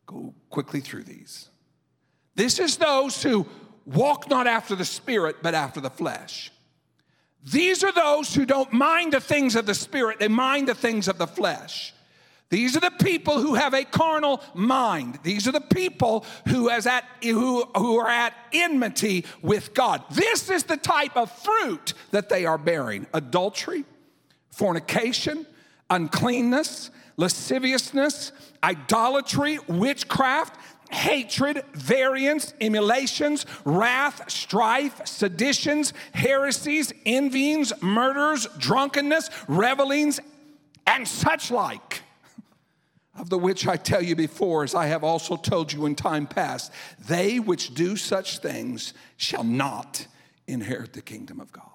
go 0.06 0.34
quickly 0.50 0.80
through 0.80 1.04
these. 1.04 1.50
This 2.36 2.60
is 2.60 2.78
those 2.78 3.22
who 3.22 3.46
walk 3.86 4.30
not 4.30 4.48
after 4.48 4.76
the 4.76 4.86
spirit, 4.86 5.38
but 5.42 5.54
after 5.54 5.82
the 5.82 5.90
flesh. 5.90 6.52
These 7.44 7.84
are 7.84 7.92
those 7.92 8.34
who 8.34 8.46
don't 8.46 8.72
mind 8.72 9.14
the 9.14 9.20
things 9.20 9.56
of 9.56 9.66
the 9.66 9.74
spirit, 9.74 10.20
they 10.20 10.28
mind 10.28 10.68
the 10.68 10.76
things 10.76 11.08
of 11.08 11.18
the 11.18 11.28
flesh. 11.28 11.93
These 12.54 12.78
are 12.78 12.82
the 12.82 12.92
people 12.92 13.40
who 13.40 13.56
have 13.56 13.74
a 13.74 13.84
carnal 13.84 14.40
mind. 14.54 15.18
These 15.24 15.48
are 15.48 15.52
the 15.52 15.60
people 15.60 16.24
who, 16.48 16.70
at, 16.70 17.04
who, 17.24 17.64
who 17.76 17.98
are 17.98 18.08
at 18.08 18.36
enmity 18.54 19.26
with 19.42 19.74
God. 19.74 20.04
This 20.12 20.52
is 20.52 20.66
the 20.66 20.78
type 20.78 21.18
of 21.18 21.32
fruit 21.32 21.96
that 22.12 22.30
they 22.30 22.46
are 22.46 22.60
bearing 22.60 23.08
adultery, 23.12 23.86
fornication, 24.52 25.48
uncleanness, 25.90 26.92
lasciviousness, 27.18 28.32
idolatry, 28.64 29.58
witchcraft, 29.68 30.56
hatred, 30.92 31.64
variance, 31.74 32.54
emulations, 32.62 33.48
wrath, 33.66 34.30
strife, 34.30 35.08
seditions, 35.08 35.92
heresies, 36.14 36.94
envyings, 37.04 37.74
murders, 37.82 38.46
drunkenness, 38.60 39.32
revelings, 39.48 40.20
and 40.86 41.08
such 41.08 41.50
like 41.50 42.04
of 43.18 43.30
the 43.30 43.38
which 43.38 43.68
I 43.68 43.78
tell 43.78 44.02
you 44.02 44.16
before, 44.16 44.64
as 44.64 44.74
I 44.74 44.88
have 44.88 45.04
also 45.04 45.36
told 45.36 45.72
you 45.72 45.86
in 45.86 45.96
time 45.96 46.26
past, 46.26 46.72
they 47.08 47.40
which 47.40 47.74
do 47.74 47.96
such 47.96 48.40
things 48.40 48.94
shall 49.18 49.44
not 49.44 50.08
inherit 50.48 50.94
the 50.94 51.02
kingdom 51.02 51.40
of 51.40 51.52
God. 51.52 51.68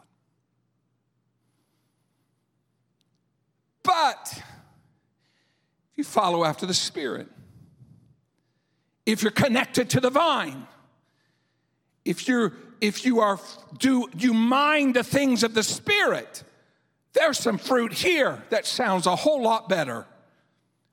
But 3.85 4.33
if 4.35 4.43
you 5.97 6.05
follow 6.05 6.45
after 6.45 6.67
the 6.67 6.75
Spirit, 6.75 7.29
if 9.07 9.23
you're 9.23 9.31
connected 9.31 9.89
to 9.91 10.01
the 10.01 10.11
vine, 10.11 10.67
if 12.05 12.29
you're 12.29 12.53
if 12.81 13.05
you 13.05 13.21
are 13.21 13.41
do 13.79 14.09
you 14.17 14.35
mind 14.35 14.95
the 14.95 15.05
things 15.05 15.43
of 15.43 15.55
the 15.55 15.63
Spirit, 15.63 16.43
there's 17.13 17.39
some 17.39 17.59
fruit 17.59 17.93
here 17.93 18.43
that 18.51 18.67
sounds 18.67 19.07
a 19.07 19.17
whole 19.17 19.43
lot 19.43 19.69
better 19.69 20.05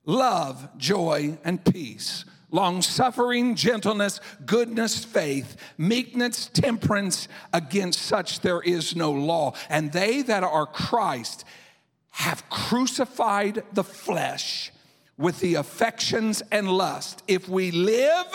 love, 0.06 0.70
joy, 0.78 1.38
and 1.44 1.64
peace, 1.64 2.26
long 2.52 2.82
suffering, 2.82 3.56
gentleness, 3.56 4.20
goodness, 4.46 5.04
faith, 5.04 5.58
meekness, 5.78 6.50
temperance. 6.54 7.28
Against 7.52 8.02
such 8.02 8.42
there 8.42 8.62
is 8.62 8.96
no 8.96 9.12
law. 9.12 9.54
And 9.70 9.92
they 9.92 10.22
that 10.24 10.44
are 10.44 10.66
Christ 10.66 11.44
have 12.12 12.50
crucified 12.50 13.64
the 13.74 13.84
flesh 13.84 14.72
with 15.18 15.40
the 15.40 15.56
affections 15.56 16.42
and 16.52 16.70
lust. 16.70 17.24
If 17.28 17.50
we 17.50 17.72
live 17.72 18.34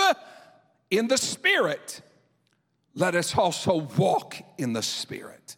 in 0.91 1.09
the 1.09 1.19
Spirit, 1.19 2.03
let 2.95 3.15
us 3.15 3.37
also 3.37 3.87
walk 3.97 4.37
in 4.59 4.73
the 4.73 4.83
Spirit. 4.83 5.57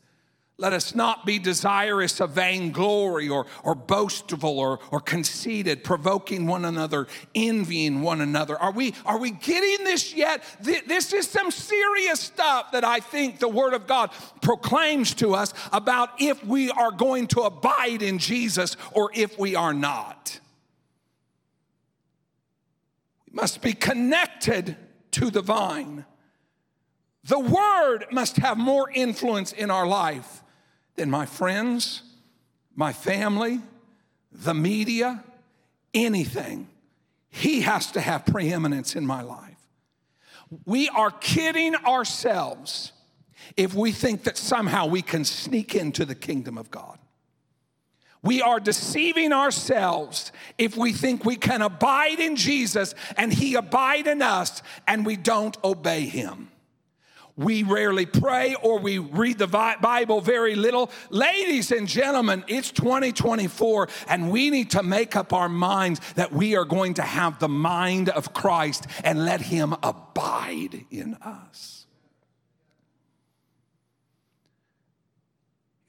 Let 0.62 0.74
us 0.74 0.94
not 0.94 1.26
be 1.26 1.40
desirous 1.40 2.20
of 2.20 2.30
vainglory 2.30 3.28
or, 3.28 3.46
or 3.64 3.74
boastful 3.74 4.60
or, 4.60 4.78
or 4.92 5.00
conceited, 5.00 5.82
provoking 5.82 6.46
one 6.46 6.64
another, 6.64 7.08
envying 7.34 8.00
one 8.00 8.20
another. 8.20 8.56
Are 8.56 8.70
we, 8.70 8.94
are 9.04 9.18
we 9.18 9.32
getting 9.32 9.84
this 9.84 10.14
yet? 10.14 10.44
This 10.60 11.12
is 11.12 11.26
some 11.26 11.50
serious 11.50 12.20
stuff 12.20 12.70
that 12.70 12.84
I 12.84 13.00
think 13.00 13.40
the 13.40 13.48
Word 13.48 13.74
of 13.74 13.88
God 13.88 14.12
proclaims 14.40 15.14
to 15.14 15.34
us 15.34 15.52
about 15.72 16.10
if 16.20 16.44
we 16.46 16.70
are 16.70 16.92
going 16.92 17.26
to 17.28 17.40
abide 17.40 18.00
in 18.00 18.18
Jesus 18.18 18.76
or 18.92 19.10
if 19.14 19.36
we 19.36 19.56
are 19.56 19.74
not. 19.74 20.38
We 23.26 23.34
must 23.34 23.62
be 23.62 23.72
connected 23.72 24.76
to 25.10 25.28
the 25.28 25.42
vine. 25.42 26.04
The 27.24 27.40
Word 27.40 28.06
must 28.12 28.36
have 28.36 28.58
more 28.58 28.88
influence 28.92 29.50
in 29.50 29.68
our 29.68 29.88
life 29.88 30.41
than 30.96 31.10
my 31.10 31.26
friends, 31.26 32.02
my 32.74 32.92
family, 32.92 33.60
the 34.30 34.54
media, 34.54 35.22
anything. 35.94 36.68
He 37.28 37.62
has 37.62 37.92
to 37.92 38.00
have 38.00 38.26
preeminence 38.26 38.94
in 38.94 39.06
my 39.06 39.22
life. 39.22 39.56
We 40.66 40.88
are 40.90 41.10
kidding 41.10 41.74
ourselves 41.74 42.92
if 43.56 43.74
we 43.74 43.92
think 43.92 44.24
that 44.24 44.36
somehow 44.36 44.86
we 44.86 45.02
can 45.02 45.24
sneak 45.24 45.74
into 45.74 46.04
the 46.04 46.14
kingdom 46.14 46.58
of 46.58 46.70
God. 46.70 46.98
We 48.22 48.40
are 48.40 48.60
deceiving 48.60 49.32
ourselves 49.32 50.30
if 50.56 50.76
we 50.76 50.92
think 50.92 51.24
we 51.24 51.36
can 51.36 51.60
abide 51.60 52.20
in 52.20 52.36
Jesus 52.36 52.94
and 53.16 53.32
He 53.32 53.56
abide 53.56 54.06
in 54.06 54.22
us 54.22 54.62
and 54.86 55.04
we 55.04 55.16
don't 55.16 55.56
obey 55.64 56.02
Him 56.02 56.51
we 57.36 57.62
rarely 57.62 58.06
pray 58.06 58.54
or 58.62 58.78
we 58.78 58.98
read 58.98 59.38
the 59.38 59.46
Bible 59.46 60.20
very 60.20 60.54
little. 60.54 60.90
Ladies 61.10 61.72
and 61.72 61.88
gentlemen, 61.88 62.44
it's 62.46 62.70
2024 62.70 63.88
and 64.08 64.30
we 64.30 64.50
need 64.50 64.70
to 64.72 64.82
make 64.82 65.16
up 65.16 65.32
our 65.32 65.48
minds 65.48 66.00
that 66.14 66.32
we 66.32 66.56
are 66.56 66.64
going 66.64 66.94
to 66.94 67.02
have 67.02 67.38
the 67.38 67.48
mind 67.48 68.08
of 68.10 68.32
Christ 68.32 68.86
and 69.04 69.24
let 69.24 69.40
Him 69.40 69.74
abide 69.82 70.84
in 70.90 71.14
us. 71.14 71.86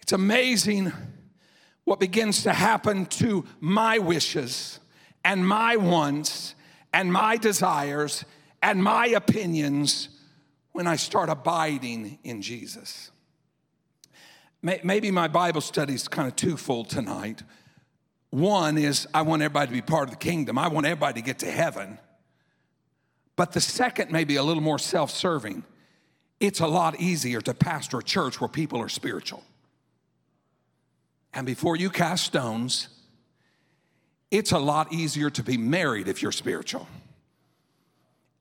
It's 0.01 0.13
amazing 0.13 0.91
what 1.85 1.99
begins 1.99 2.43
to 2.43 2.53
happen 2.53 3.05
to 3.05 3.45
my 3.59 3.99
wishes 3.99 4.79
and 5.25 5.47
my 5.47 5.75
wants 5.75 6.55
and 6.93 7.11
my 7.11 7.37
desires 7.37 8.23
and 8.61 8.83
my 8.83 9.07
opinions 9.07 10.09
when 10.73 10.87
I 10.87 10.97
start 10.97 11.29
abiding 11.29 12.19
in 12.23 12.41
Jesus. 12.41 13.11
Maybe 14.61 15.11
my 15.11 15.27
Bible 15.27 15.61
study 15.61 15.93
is 15.93 16.07
kind 16.07 16.27
of 16.27 16.35
twofold 16.35 16.89
tonight. 16.89 17.43
One 18.29 18.77
is 18.77 19.07
I 19.13 19.21
want 19.21 19.41
everybody 19.41 19.67
to 19.67 19.73
be 19.73 19.81
part 19.81 20.05
of 20.05 20.11
the 20.11 20.17
kingdom, 20.17 20.57
I 20.57 20.67
want 20.67 20.85
everybody 20.85 21.21
to 21.21 21.25
get 21.25 21.39
to 21.39 21.51
heaven. 21.51 21.99
But 23.35 23.51
the 23.51 23.61
second 23.61 24.11
may 24.11 24.25
be 24.25 24.35
a 24.35 24.43
little 24.43 24.61
more 24.61 24.79
self 24.79 25.11
serving. 25.11 25.63
It's 26.39 26.59
a 26.59 26.67
lot 26.67 26.99
easier 26.99 27.41
to 27.41 27.53
pastor 27.53 27.99
a 27.99 28.03
church 28.03 28.41
where 28.41 28.49
people 28.49 28.81
are 28.81 28.89
spiritual. 28.89 29.43
And 31.33 31.45
before 31.45 31.75
you 31.75 31.89
cast 31.89 32.25
stones, 32.25 32.89
it's 34.29 34.51
a 34.51 34.59
lot 34.59 34.91
easier 34.91 35.29
to 35.31 35.43
be 35.43 35.57
married 35.57 36.07
if 36.07 36.21
you're 36.21 36.31
spiritual. 36.31 36.87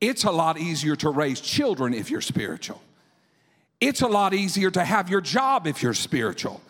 It's 0.03 0.25
a 0.25 0.31
lot 0.31 0.59
easier 0.59 0.97
to 0.97 1.09
raise 1.09 1.39
children 1.39 1.93
if 1.93 2.11
you're 2.11 2.19
spiritual. 2.19 2.81
It's 3.79 4.01
a 4.01 4.07
lot 4.07 4.33
easier 4.33 4.69
to 4.71 4.83
have 4.83 5.09
your 5.09 5.21
job 5.21 5.65
if 5.65 5.81
you're 5.81 5.93
spiritual. 5.93 6.61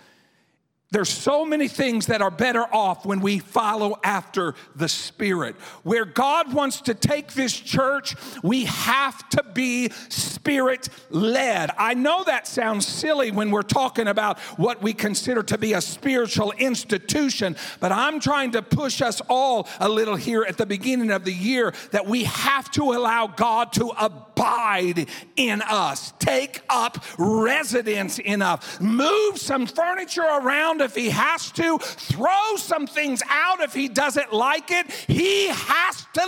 There's 0.93 1.09
so 1.09 1.43
many 1.43 1.67
things 1.67 2.05
that 2.05 2.21
are 2.21 2.29
better 2.29 2.61
off 2.71 3.03
when 3.03 3.19
we 3.19 3.39
follow 3.39 3.99
after 4.03 4.53
the 4.75 4.87
Spirit. 4.87 5.55
Where 5.81 6.05
God 6.05 6.53
wants 6.53 6.81
to 6.81 6.93
take 6.93 7.33
this 7.33 7.59
church, 7.59 8.15
we 8.43 8.65
have 8.65 9.27
to 9.29 9.43
be 9.55 9.89
Spirit 10.09 10.89
led. 11.09 11.71
I 11.79 11.95
know 11.95 12.23
that 12.25 12.45
sounds 12.45 12.85
silly 12.85 13.31
when 13.31 13.49
we're 13.49 13.63
talking 13.63 14.07
about 14.07 14.37
what 14.59 14.83
we 14.83 14.93
consider 14.93 15.41
to 15.41 15.57
be 15.57 15.73
a 15.73 15.81
spiritual 15.81 16.51
institution, 16.51 17.55
but 17.79 17.91
I'm 17.91 18.19
trying 18.19 18.51
to 18.51 18.61
push 18.61 19.01
us 19.01 19.19
all 19.29 19.67
a 19.79 19.89
little 19.89 20.15
here 20.15 20.43
at 20.47 20.57
the 20.57 20.67
beginning 20.67 21.09
of 21.09 21.25
the 21.25 21.33
year 21.33 21.73
that 21.89 22.05
we 22.05 22.25
have 22.25 22.69
to 22.71 22.91
allow 22.91 23.25
God 23.25 23.73
to 23.73 23.87
abide 23.97 25.09
in 25.37 25.63
us, 25.63 26.13
take 26.19 26.61
up 26.69 27.03
residence 27.17 28.19
in 28.19 28.43
us, 28.43 28.79
move 28.79 29.39
some 29.39 29.65
furniture 29.65 30.21
around 30.21 30.82
if 30.83 30.95
he 30.95 31.09
has 31.09 31.51
to, 31.53 31.77
throw 31.79 32.55
some 32.57 32.85
things 32.85 33.21
out 33.29 33.61
if 33.61 33.73
he 33.73 33.87
doesn't 33.87 34.31
like 34.31 34.69
it. 34.71 34.91
He 34.91 35.47
has 35.47 36.05
to 36.13 36.25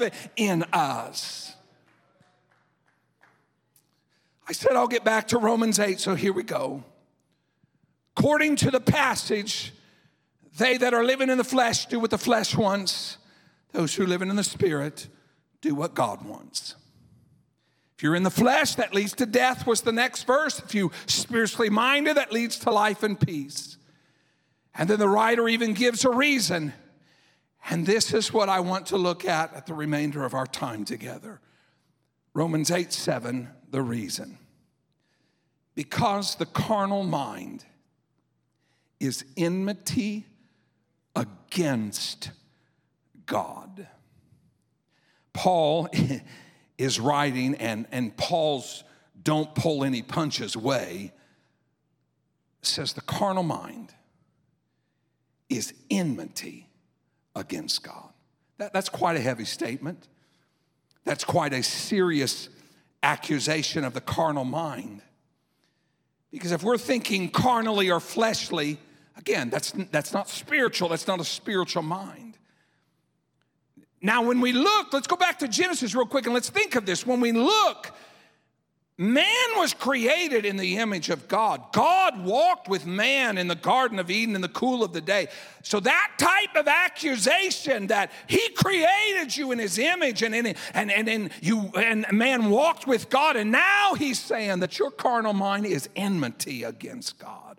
live 0.00 0.30
in 0.36 0.64
us. 0.72 1.54
I 4.48 4.52
said 4.52 4.72
I'll 4.72 4.88
get 4.88 5.04
back 5.04 5.28
to 5.28 5.38
Romans 5.38 5.78
8, 5.78 6.00
so 6.00 6.14
here 6.14 6.32
we 6.32 6.42
go. 6.42 6.82
According 8.16 8.56
to 8.56 8.70
the 8.70 8.80
passage, 8.80 9.72
they 10.58 10.76
that 10.76 10.92
are 10.92 11.04
living 11.04 11.30
in 11.30 11.38
the 11.38 11.44
flesh 11.44 11.86
do 11.86 12.00
what 12.00 12.10
the 12.10 12.18
flesh 12.18 12.56
wants, 12.56 13.18
those 13.72 13.94
who 13.94 14.06
live 14.06 14.22
in 14.22 14.34
the 14.34 14.42
spirit 14.42 15.06
do 15.60 15.74
what 15.74 15.94
God 15.94 16.24
wants. 16.24 16.74
If 17.96 18.02
you're 18.02 18.16
in 18.16 18.22
the 18.22 18.30
flesh, 18.30 18.76
that 18.76 18.94
leads 18.94 19.12
to 19.16 19.26
death, 19.26 19.66
was 19.66 19.82
the 19.82 19.92
next 19.92 20.24
verse. 20.24 20.58
If 20.58 20.74
you 20.74 20.90
spiritually 21.06 21.68
minded, 21.68 22.16
that 22.16 22.32
leads 22.32 22.58
to 22.60 22.70
life 22.70 23.02
and 23.02 23.20
peace. 23.20 23.76
And 24.74 24.88
then 24.88 24.98
the 24.98 25.08
writer 25.08 25.48
even 25.48 25.74
gives 25.74 26.04
a 26.04 26.10
reason. 26.10 26.72
And 27.68 27.86
this 27.86 28.14
is 28.14 28.32
what 28.32 28.48
I 28.48 28.60
want 28.60 28.86
to 28.86 28.96
look 28.96 29.24
at 29.24 29.54
at 29.54 29.66
the 29.66 29.74
remainder 29.74 30.24
of 30.24 30.34
our 30.34 30.46
time 30.46 30.84
together. 30.84 31.40
Romans 32.34 32.70
8 32.70 32.92
7, 32.92 33.48
the 33.70 33.82
reason. 33.82 34.38
Because 35.74 36.36
the 36.36 36.46
carnal 36.46 37.04
mind 37.04 37.64
is 38.98 39.24
enmity 39.36 40.26
against 41.16 42.30
God. 43.26 43.88
Paul 45.32 45.88
is 46.78 47.00
writing, 47.00 47.54
and, 47.56 47.86
and 47.92 48.16
Paul's 48.16 48.84
don't 49.22 49.54
pull 49.54 49.84
any 49.84 50.02
punches 50.02 50.56
way 50.56 51.12
says 52.62 52.92
the 52.92 53.00
carnal 53.00 53.42
mind 53.42 53.94
is 55.50 55.74
enmity 55.90 56.68
against 57.36 57.82
God. 57.82 58.08
That, 58.58 58.72
that's 58.72 58.88
quite 58.88 59.16
a 59.16 59.20
heavy 59.20 59.44
statement. 59.44 60.08
That's 61.04 61.24
quite 61.24 61.52
a 61.52 61.62
serious 61.62 62.48
accusation 63.02 63.84
of 63.84 63.92
the 63.92 64.00
carnal 64.00 64.44
mind. 64.44 65.02
Because 66.30 66.52
if 66.52 66.62
we're 66.62 66.78
thinking 66.78 67.28
carnally 67.28 67.90
or 67.90 68.00
fleshly, 68.00 68.78
again, 69.16 69.50
that's, 69.50 69.72
that's 69.90 70.12
not 70.12 70.28
spiritual, 70.28 70.88
that's 70.88 71.06
not 71.06 71.20
a 71.20 71.24
spiritual 71.24 71.82
mind. 71.82 72.38
Now, 74.02 74.22
when 74.22 74.40
we 74.40 74.52
look, 74.52 74.92
let's 74.92 75.06
go 75.06 75.16
back 75.16 75.40
to 75.40 75.48
Genesis 75.48 75.94
real 75.94 76.06
quick 76.06 76.24
and 76.26 76.32
let's 76.32 76.48
think 76.48 76.74
of 76.74 76.86
this. 76.86 77.06
When 77.06 77.20
we 77.20 77.32
look 77.32 77.92
Man 79.00 79.24
was 79.56 79.72
created 79.72 80.44
in 80.44 80.58
the 80.58 80.76
image 80.76 81.08
of 81.08 81.26
God. 81.26 81.72
God 81.72 82.22
walked 82.22 82.68
with 82.68 82.84
man 82.84 83.38
in 83.38 83.48
the 83.48 83.54
Garden 83.54 83.98
of 83.98 84.10
Eden 84.10 84.34
in 84.34 84.42
the 84.42 84.48
cool 84.48 84.84
of 84.84 84.92
the 84.92 85.00
day. 85.00 85.28
So 85.62 85.80
that 85.80 86.10
type 86.18 86.54
of 86.54 86.68
accusation 86.68 87.86
that 87.86 88.12
he 88.26 88.50
created 88.50 89.34
you 89.34 89.52
in 89.52 89.58
his 89.58 89.78
image 89.78 90.22
and 90.22 90.34
in 90.34 90.54
and, 90.74 90.92
and, 90.92 91.08
and 91.08 91.30
you 91.40 91.70
and 91.76 92.04
man 92.12 92.50
walked 92.50 92.86
with 92.86 93.08
God, 93.08 93.36
and 93.36 93.50
now 93.50 93.94
he's 93.94 94.20
saying 94.20 94.60
that 94.60 94.78
your 94.78 94.90
carnal 94.90 95.32
mind 95.32 95.64
is 95.64 95.88
enmity 95.96 96.64
against 96.64 97.18
God. 97.18 97.49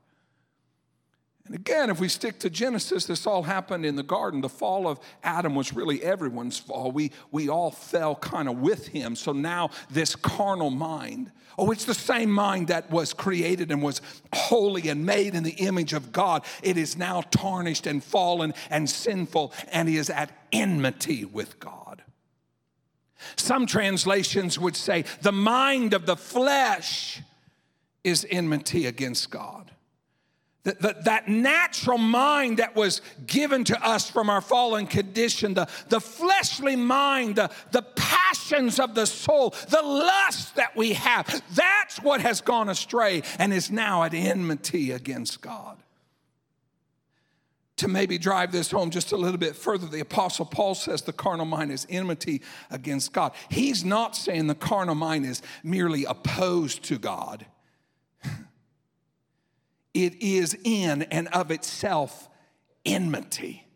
And 1.52 1.60
again, 1.60 1.90
if 1.90 2.00
we 2.00 2.08
stick 2.08 2.40
to 2.40 2.50
Genesis, 2.50 3.04
this 3.04 3.28
all 3.28 3.44
happened 3.44 3.86
in 3.86 3.98
the 3.98 4.04
garden. 4.04 4.40
The 4.40 4.48
fall 4.48 4.88
of 4.88 5.02
Adam 5.22 5.54
was 5.54 5.74
really 5.74 6.02
everyone's 6.02 6.58
fall. 6.58 6.94
We, 6.94 7.12
we 7.30 7.50
all 7.50 7.72
fell 7.72 8.16
kind 8.16 8.48
of 8.48 8.60
with 8.60 8.88
him. 8.88 9.18
So 9.18 9.34
now, 9.34 9.70
this 9.90 10.16
carnal 10.16 10.70
mind, 10.70 11.30
oh, 11.58 11.72
it's 11.72 11.84
the 11.84 11.94
same 11.94 12.32
mind 12.32 12.70
that 12.70 12.90
was 12.90 13.14
created 13.14 13.70
and 13.70 13.84
was 13.84 14.00
holy 14.34 14.88
and 14.88 15.06
made 15.06 15.36
in 15.36 15.44
the 15.44 15.52
image 15.52 15.92
of 15.92 16.14
God. 16.14 16.46
It 16.64 16.78
is 16.78 16.96
now 16.96 17.20
tarnished 17.20 17.86
and 17.86 18.02
fallen 18.02 18.54
and 18.70 18.90
sinful, 18.90 19.52
and 19.74 19.90
he 19.90 19.98
is 19.98 20.10
at 20.10 20.32
enmity 20.54 21.26
with 21.26 21.60
God. 21.60 22.02
Some 23.36 23.66
translations 23.66 24.58
would 24.58 24.78
say 24.78 25.04
the 25.22 25.34
mind 25.34 25.94
of 25.94 26.06
the 26.06 26.16
flesh 26.16 27.22
is 28.06 28.26
enmity 28.30 28.86
against 28.86 29.30
God. 29.30 29.71
That, 30.64 30.80
that, 30.82 31.06
that, 31.06 31.28
natural 31.28 31.98
mind 31.98 32.58
that 32.58 32.76
was 32.76 33.02
given 33.26 33.64
to 33.64 33.84
us 33.84 34.12
from 34.12 34.30
our 34.30 34.42
fallen 34.42 34.86
condition, 34.86 35.56
the, 35.56 35.68
the 35.90 36.00
fleshly 36.00 36.76
mind, 36.76 37.38
the, 37.38 37.50
the 37.72 37.82
passions 37.82 38.80
of 38.80 38.94
the 38.94 39.08
soul, 39.08 39.56
the 39.70 39.82
lust 39.82 40.56
that 40.58 40.78
we 40.78 40.94
have, 40.94 41.42
that's 41.56 41.98
what 42.04 42.22
has 42.22 42.42
gone 42.42 42.70
astray 42.70 43.24
and 43.40 43.52
is 43.52 43.72
now 43.72 44.04
at 44.04 44.14
enmity 44.14 44.92
against 44.92 45.42
God. 45.42 45.78
To 47.78 47.88
maybe 47.88 48.20
drive 48.20 48.52
this 48.52 48.70
home 48.70 48.92
just 48.92 49.12
a 49.12 49.18
little 49.18 49.40
bit 49.40 49.56
further, 49.56 49.88
the 49.88 50.02
Apostle 50.02 50.46
Paul 50.46 50.76
says 50.76 51.02
the 51.02 51.12
carnal 51.12 51.48
mind 51.48 51.72
is 51.72 51.88
enmity 51.90 52.44
against 52.70 53.14
God. 53.14 53.32
He's 53.50 53.84
not 53.84 54.16
saying 54.16 54.46
the 54.46 54.54
carnal 54.54 54.94
mind 54.94 55.26
is 55.26 55.42
merely 55.64 56.06
opposed 56.06 56.84
to 56.84 57.00
God 57.00 57.48
it 59.94 60.22
is 60.22 60.58
in 60.64 61.04
and 61.04 61.28
of 61.30 61.52
itself 61.52 62.30
enmity. 62.86 63.68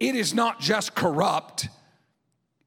It 0.00 0.14
is 0.14 0.34
not 0.34 0.60
just 0.60 0.94
corrupt, 0.94 1.68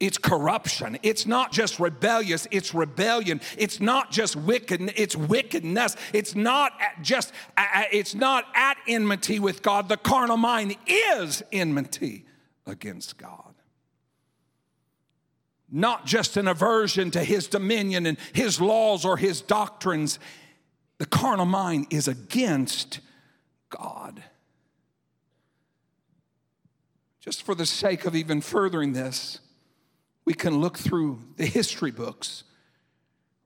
it's 0.02 0.18
corruption. 0.18 0.98
It's 1.04 1.28
not 1.28 1.52
just 1.52 1.80
rebellious, 1.80 2.48
it's 2.50 2.74
rebellion. 2.74 3.40
It's 3.56 3.80
not 3.80 4.12
just 4.12 4.36
wicked, 4.36 4.94
it's 4.96 5.16
wickedness. 5.16 5.96
It's 6.12 6.34
not 6.34 6.74
just 7.04 7.32
it's 7.56 8.16
not 8.16 8.46
at 8.56 8.78
enmity 8.88 9.40
with 9.40 9.62
God. 9.62 9.90
The 9.90 9.98
carnal 9.98 10.38
mind 10.38 10.76
is 10.88 11.44
enmity 11.52 12.26
against 12.66 13.18
God. 13.18 13.54
Not 15.70 16.08
just 16.08 16.36
an 16.36 16.48
aversion 16.48 17.12
to 17.12 17.24
his 17.24 17.48
dominion 17.48 18.08
and 18.08 18.18
his 18.34 18.60
laws 18.60 19.06
or 19.06 19.18
his 19.18 19.42
doctrines, 19.42 20.18
the 21.02 21.08
carnal 21.08 21.48
mind 21.48 21.88
is 21.90 22.08
against 22.08 23.00
God. 23.72 24.22
Just 27.20 27.42
for 27.42 27.56
the 27.56 27.66
sake 27.66 28.06
of 28.06 28.16
even 28.16 28.40
furthering 28.40 28.94
this, 28.94 29.40
we 30.26 30.36
can 30.36 30.62
look 30.62 30.78
through 30.78 31.20
the 31.38 31.48
history 31.48 31.90
books, 31.90 32.44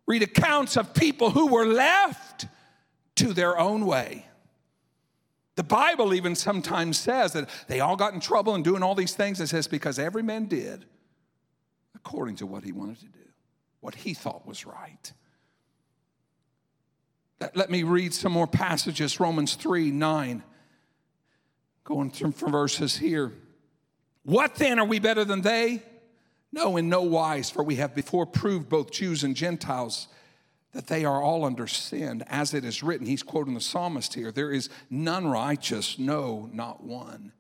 read 0.06 0.22
accounts 0.22 0.76
of 0.76 0.94
people 0.94 1.30
who 1.30 1.48
were 1.48 1.66
left 1.66 2.46
to 3.16 3.32
their 3.32 3.58
own 3.58 3.86
way. 3.86 4.26
The 5.56 5.64
Bible 5.64 6.14
even 6.14 6.36
sometimes 6.36 7.00
says 7.00 7.32
that 7.32 7.50
they 7.70 7.80
all 7.80 7.96
got 7.96 8.14
in 8.14 8.20
trouble 8.20 8.54
and 8.54 8.66
doing 8.66 8.84
all 8.84 8.96
these 8.96 9.16
things. 9.16 9.40
It 9.40 9.48
says, 9.48 9.66
because 9.66 9.98
every 9.98 10.24
man 10.24 10.48
did 10.48 10.84
according 11.96 12.36
to 12.36 12.46
what 12.46 12.66
he 12.66 12.74
wanted 12.74 13.00
to 13.00 13.06
do, 13.06 13.30
what 13.80 13.96
he 13.96 14.14
thought 14.14 14.46
was 14.46 14.66
right. 14.66 15.14
Let 17.40 17.70
me 17.70 17.84
read 17.84 18.14
some 18.14 18.32
more 18.32 18.48
passages 18.48 19.20
Romans 19.20 19.56
3 19.56 19.92
9. 19.92 20.44
Going 21.84 22.10
through 22.10 22.32
verses 22.32 22.98
here. 22.98 23.32
What 24.24 24.56
then 24.56 24.80
are 24.80 24.86
we 24.86 25.00
better 25.00 25.24
than 25.24 25.42
they? 25.42 25.84
No, 26.52 26.78
in 26.78 26.90
no 26.90 27.02
wise, 27.02 27.52
for 27.52 27.64
we 27.64 27.76
have 27.76 27.94
before 27.94 28.26
proved 28.26 28.70
both 28.70 28.92
Jews 28.92 29.24
and 29.24 29.36
Gentiles 29.36 30.08
that 30.72 30.88
they 30.88 31.06
are 31.06 31.22
all 31.22 31.46
under 31.46 31.68
sin. 31.68 32.24
As 32.28 32.54
it 32.54 32.66
is 32.66 32.82
written, 32.82 33.06
he's 33.06 33.22
quoting 33.22 33.54
the 33.54 33.62
psalmist 33.62 34.14
here 34.14 34.32
there 34.32 34.52
is 34.52 34.70
none 34.90 35.28
righteous, 35.28 36.00
no, 36.00 36.50
not 36.54 36.84
one 36.84 37.34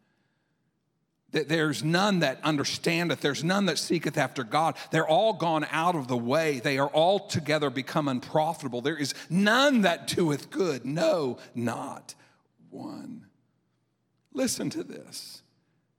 that 1.35 1.49
there's 1.49 1.83
none 1.83 2.19
that 2.19 2.39
understandeth, 2.45 3.19
there's 3.19 3.43
none 3.43 3.65
that 3.65 3.77
seeketh 3.77 4.17
after 4.17 4.41
God. 4.41 4.75
They're 4.91 5.07
all 5.07 5.33
gone 5.33 5.67
out 5.69 5.95
of 5.95 6.07
the 6.07 6.15
way. 6.15 6.61
They 6.61 6.77
are 6.77 6.87
all 6.87 7.19
together 7.19 7.69
become 7.69 8.07
unprofitable. 8.07 8.79
There 8.79 8.95
is 8.95 9.13
none 9.29 9.81
that 9.81 10.07
doeth 10.07 10.49
good, 10.49 10.85
no, 10.85 11.37
not 11.53 12.15
one. 12.69 13.25
Listen 14.31 14.69
to 14.69 14.83
this. 14.83 15.41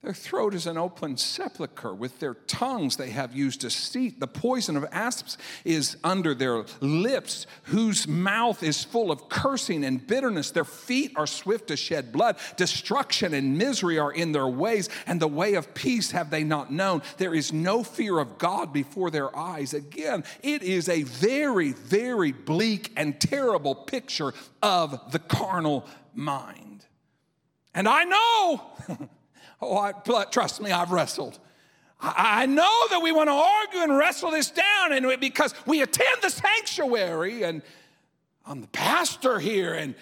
Their 0.02 0.14
throat 0.14 0.54
is 0.54 0.66
an 0.66 0.76
open 0.78 1.16
sepulchre. 1.16 1.92
With 1.92 2.20
their 2.20 2.34
tongues 2.34 2.96
they 2.96 3.10
have 3.10 3.34
used 3.34 3.60
deceit. 3.60 4.20
The 4.20 4.28
poison 4.28 4.76
of 4.76 4.86
asps 4.92 5.36
is 5.64 5.96
under 6.04 6.32
their 6.34 6.64
lips, 6.80 7.46
whose 7.64 8.06
mouth 8.06 8.62
is 8.62 8.84
full 8.84 9.10
of 9.10 9.28
cursing 9.28 9.84
and 9.84 10.06
bitterness. 10.06 10.52
Their 10.52 10.64
feet 10.64 11.12
are 11.16 11.26
swift 11.26 11.68
to 11.68 11.76
shed 11.76 12.12
blood. 12.12 12.36
Destruction 12.56 13.34
and 13.34 13.58
misery 13.58 13.98
are 13.98 14.12
in 14.12 14.32
their 14.32 14.46
ways, 14.46 14.88
and 15.06 15.20
the 15.20 15.26
way 15.26 15.54
of 15.54 15.74
peace 15.74 16.12
have 16.12 16.30
they 16.30 16.44
not 16.44 16.70
known. 16.70 17.02
There 17.16 17.34
is 17.34 17.52
no 17.52 17.82
fear 17.82 18.18
of 18.20 18.38
God 18.38 18.72
before 18.72 19.10
their 19.10 19.36
eyes. 19.36 19.74
Again, 19.74 20.22
it 20.42 20.62
is 20.62 20.88
a 20.88 21.02
very, 21.02 21.72
very 21.72 22.30
bleak 22.30 22.92
and 22.96 23.18
terrible 23.20 23.74
picture 23.74 24.34
of 24.62 25.10
the 25.10 25.18
carnal 25.18 25.84
mind. 26.14 26.84
And 27.74 27.88
I 27.88 28.04
know. 28.04 29.08
Oh, 29.60 29.76
I, 29.76 29.92
trust 30.30 30.60
me, 30.60 30.70
I've 30.70 30.90
wrestled. 30.90 31.38
I, 31.98 32.44
know 32.46 32.84
that 32.90 33.00
we 33.02 33.10
want 33.10 33.28
to 33.28 33.32
argue 33.32 33.80
and 33.80 33.96
wrestle 33.96 34.30
this 34.30 34.50
down, 34.50 34.92
and 34.92 35.18
because 35.18 35.54
we 35.66 35.80
attend 35.80 36.18
the 36.22 36.28
sanctuary, 36.28 37.42
and 37.42 37.62
I'm 38.46 38.60
the 38.60 38.66
pastor 38.68 39.38
here, 39.38 39.72
and 39.72 39.94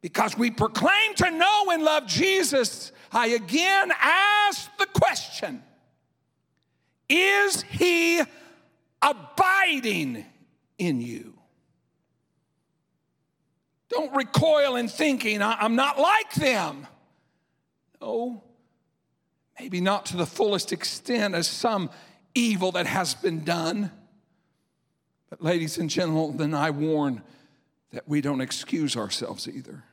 because 0.00 0.38
we 0.38 0.50
proclaim 0.50 1.14
to 1.16 1.30
know 1.30 1.70
and 1.72 1.82
love 1.82 2.06
Jesus, 2.06 2.92
I 3.12 3.28
again 3.28 3.92
ask 4.00 4.70
the 4.78 4.86
question 4.86 5.62
Is 7.08 7.62
he 7.62 8.22
abiding 9.02 10.24
in 10.78 11.00
you? 11.00 11.34
Don't 13.88 14.14
recoil 14.14 14.76
in 14.76 14.86
thinking, 14.86 15.42
I'm 15.42 15.74
not 15.74 15.98
like 15.98 16.32
them. 16.34 16.86
No, 18.00 18.44
maybe 19.60 19.80
not 19.82 20.06
to 20.06 20.16
the 20.16 20.24
fullest 20.24 20.72
extent 20.72 21.34
as 21.34 21.46
some 21.46 21.90
evil 22.34 22.72
that 22.72 22.86
has 22.86 23.12
been 23.12 23.44
done. 23.44 23.90
But, 25.28 25.42
ladies 25.42 25.76
and 25.76 25.90
gentlemen, 25.90 26.38
then 26.38 26.54
I 26.54 26.70
warn 26.70 27.22
that 27.92 28.08
we 28.08 28.22
don't 28.22 28.40
excuse 28.40 28.96
ourselves 28.96 29.46
either. 29.46 29.84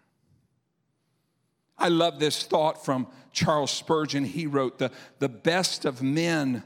I 1.77 1.89
love 1.89 2.17
this 2.17 2.43
thought 2.43 2.85
from 2.85 3.07
Charles 3.33 3.71
Spurgeon. 3.71 4.23
He 4.23 4.47
wrote, 4.47 4.79
The, 4.79 4.89
the 5.19 5.27
best 5.27 5.83
of 5.83 6.01
men 6.01 6.63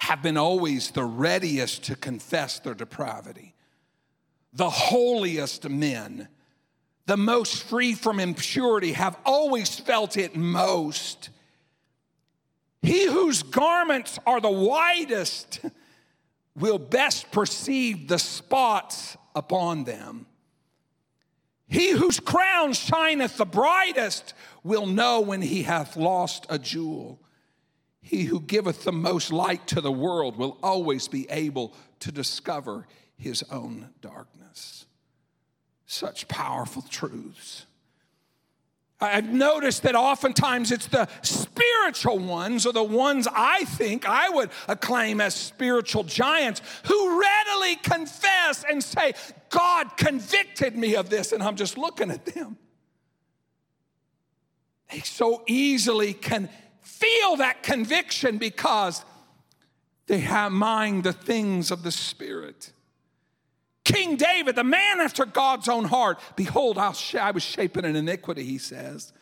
have 0.00 0.22
been 0.22 0.36
always 0.36 0.90
the 0.90 1.04
readiest 1.04 1.84
to 1.84 1.96
confess 1.96 2.58
their 2.58 2.74
depravity. 2.74 3.54
The 4.52 4.68
holiest 4.68 5.66
men, 5.66 6.28
the 7.06 7.16
most 7.16 7.62
free 7.62 7.94
from 7.94 8.20
impurity, 8.20 8.92
have 8.92 9.16
always 9.24 9.80
felt 9.80 10.18
it 10.18 10.36
most. 10.36 11.30
He 12.82 13.06
whose 13.06 13.42
garments 13.42 14.18
are 14.26 14.40
the 14.40 14.50
widest 14.50 15.60
will 16.56 16.78
best 16.78 17.30
perceive 17.30 18.08
the 18.08 18.18
spots 18.18 19.16
upon 19.34 19.84
them. 19.84 20.26
He 21.68 21.92
whose 21.92 22.18
crown 22.18 22.72
shineth 22.72 23.36
the 23.36 23.44
brightest 23.44 24.34
will 24.64 24.86
know 24.86 25.20
when 25.20 25.40
he 25.40 25.62
hath 25.62 25.96
lost 25.96 26.46
a 26.48 26.58
jewel. 26.58 27.20
He 28.02 28.24
who 28.24 28.40
giveth 28.40 28.82
the 28.82 28.92
most 28.92 29.30
light 29.30 29.66
to 29.68 29.80
the 29.80 29.92
world 29.92 30.36
will 30.36 30.58
always 30.62 31.06
be 31.06 31.30
able 31.30 31.74
to 32.00 32.10
discover 32.10 32.86
his 33.16 33.44
own 33.52 33.90
darkness. 34.00 34.86
Such 35.86 36.26
powerful 36.26 36.82
truths. 36.82 37.66
I've 39.00 39.32
noticed 39.32 39.82
that 39.84 39.94
oftentimes 39.94 40.70
it's 40.70 40.86
the 40.86 41.08
spiritual 41.22 42.18
ones, 42.18 42.66
or 42.66 42.72
the 42.72 42.84
ones 42.84 43.26
I 43.32 43.64
think 43.64 44.06
I 44.06 44.28
would 44.28 44.50
acclaim 44.68 45.20
as 45.20 45.34
spiritual 45.34 46.04
giants, 46.04 46.60
who 46.84 47.20
readily 47.20 47.76
confess 47.76 48.64
and 48.68 48.84
say, 48.84 49.14
God 49.48 49.96
convicted 49.96 50.76
me 50.76 50.96
of 50.96 51.08
this, 51.08 51.32
and 51.32 51.42
I'm 51.42 51.56
just 51.56 51.78
looking 51.78 52.10
at 52.10 52.26
them. 52.26 52.58
They 54.90 55.00
so 55.00 55.44
easily 55.46 56.12
can 56.12 56.50
feel 56.82 57.36
that 57.36 57.62
conviction 57.62 58.38
because 58.38 59.04
they 60.06 60.18
have 60.18 60.52
mind 60.52 61.04
the 61.04 61.12
things 61.12 61.70
of 61.70 61.82
the 61.82 61.92
Spirit. 61.92 62.72
King 63.92 64.16
David, 64.16 64.56
the 64.56 64.64
man 64.64 65.00
after 65.00 65.24
God's 65.24 65.68
own 65.68 65.84
heart, 65.84 66.20
behold, 66.36 66.78
I 66.78 66.90
was 67.30 67.42
shapen 67.42 67.84
in 67.84 67.96
iniquity, 67.96 68.44
he 68.44 68.58
says. 68.58 69.12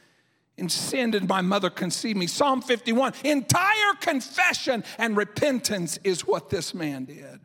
In 0.57 0.69
sin 0.69 1.13
did 1.13 1.29
my 1.29 1.41
mother 1.41 1.71
conceive 1.71 2.17
me. 2.17 2.27
Psalm 2.27 2.61
51, 2.61 3.13
entire 3.23 3.95
confession 4.01 4.83
and 4.99 5.17
repentance 5.17 5.99
is 6.03 6.27
what 6.27 6.51
this 6.51 6.75
man 6.75 7.05
did. 7.05 7.41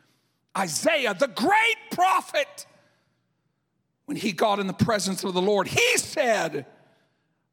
Isaiah, 0.58 1.14
the 1.14 1.28
great 1.28 1.78
prophet, 1.92 2.66
when 4.06 4.18
he 4.18 4.32
got 4.32 4.60
in 4.60 4.68
the 4.68 4.74
presence 4.74 5.24
of 5.24 5.36
the 5.36 5.42
Lord, 5.42 5.68
he 5.68 5.98
said, 5.98 6.66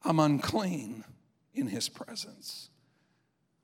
I'm 0.02 0.18
unclean 0.18 1.04
in 1.52 1.66
his 1.66 1.90
presence. 1.90 2.69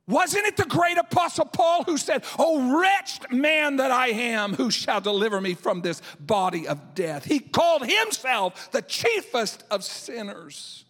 Wasn't 0.09 0.47
it 0.47 0.57
the 0.57 0.66
great 0.66 0.99
apostle 0.99 1.47
Paul 1.47 1.83
who 1.83 1.97
said, 1.99 2.25
Oh, 2.38 2.81
wretched 2.81 3.33
man 3.33 3.77
that 3.77 3.90
I 3.90 4.09
am, 4.09 4.55
who 4.55 4.71
shall 4.71 5.01
deliver 5.01 5.40
me 5.40 5.55
from 5.55 5.81
this 5.81 6.01
body 6.21 6.69
of 6.69 6.95
death? 6.95 7.25
He 7.25 7.40
called 7.40 7.85
himself 7.85 8.71
the 8.71 8.83
chiefest 8.83 9.64
of 9.69 9.83
sinners. 9.83 10.85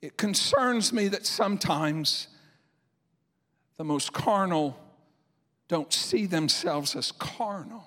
It 0.00 0.16
concerns 0.16 0.92
me 0.92 1.08
that 1.08 1.26
sometimes 1.26 2.28
the 3.76 3.84
most 3.84 4.12
carnal 4.12 4.78
don't 5.66 5.92
see 5.92 6.26
themselves 6.26 6.94
as 6.94 7.10
carnal. 7.10 7.84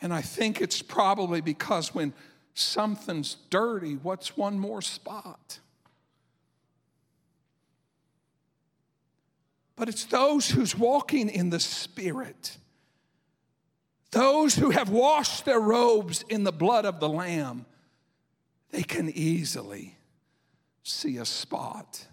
And 0.00 0.12
I 0.12 0.20
think 0.20 0.60
it's 0.60 0.82
probably 0.82 1.40
because 1.40 1.94
when 1.94 2.12
something's 2.54 3.36
dirty, 3.50 3.94
what's 3.94 4.36
one 4.36 4.58
more 4.58 4.82
spot? 4.82 5.60
But 9.78 9.88
it's 9.88 10.04
those 10.06 10.50
who's 10.50 10.76
walking 10.76 11.28
in 11.28 11.50
the 11.50 11.60
Spirit, 11.60 12.58
those 14.10 14.56
who 14.56 14.70
have 14.70 14.90
washed 14.90 15.44
their 15.44 15.60
robes 15.60 16.24
in 16.28 16.42
the 16.42 16.50
blood 16.50 16.84
of 16.84 16.98
the 16.98 17.08
Lamb, 17.08 17.64
they 18.70 18.82
can 18.82 19.08
easily 19.08 19.96
see 20.82 21.18
a 21.18 21.24
spot 21.24 22.06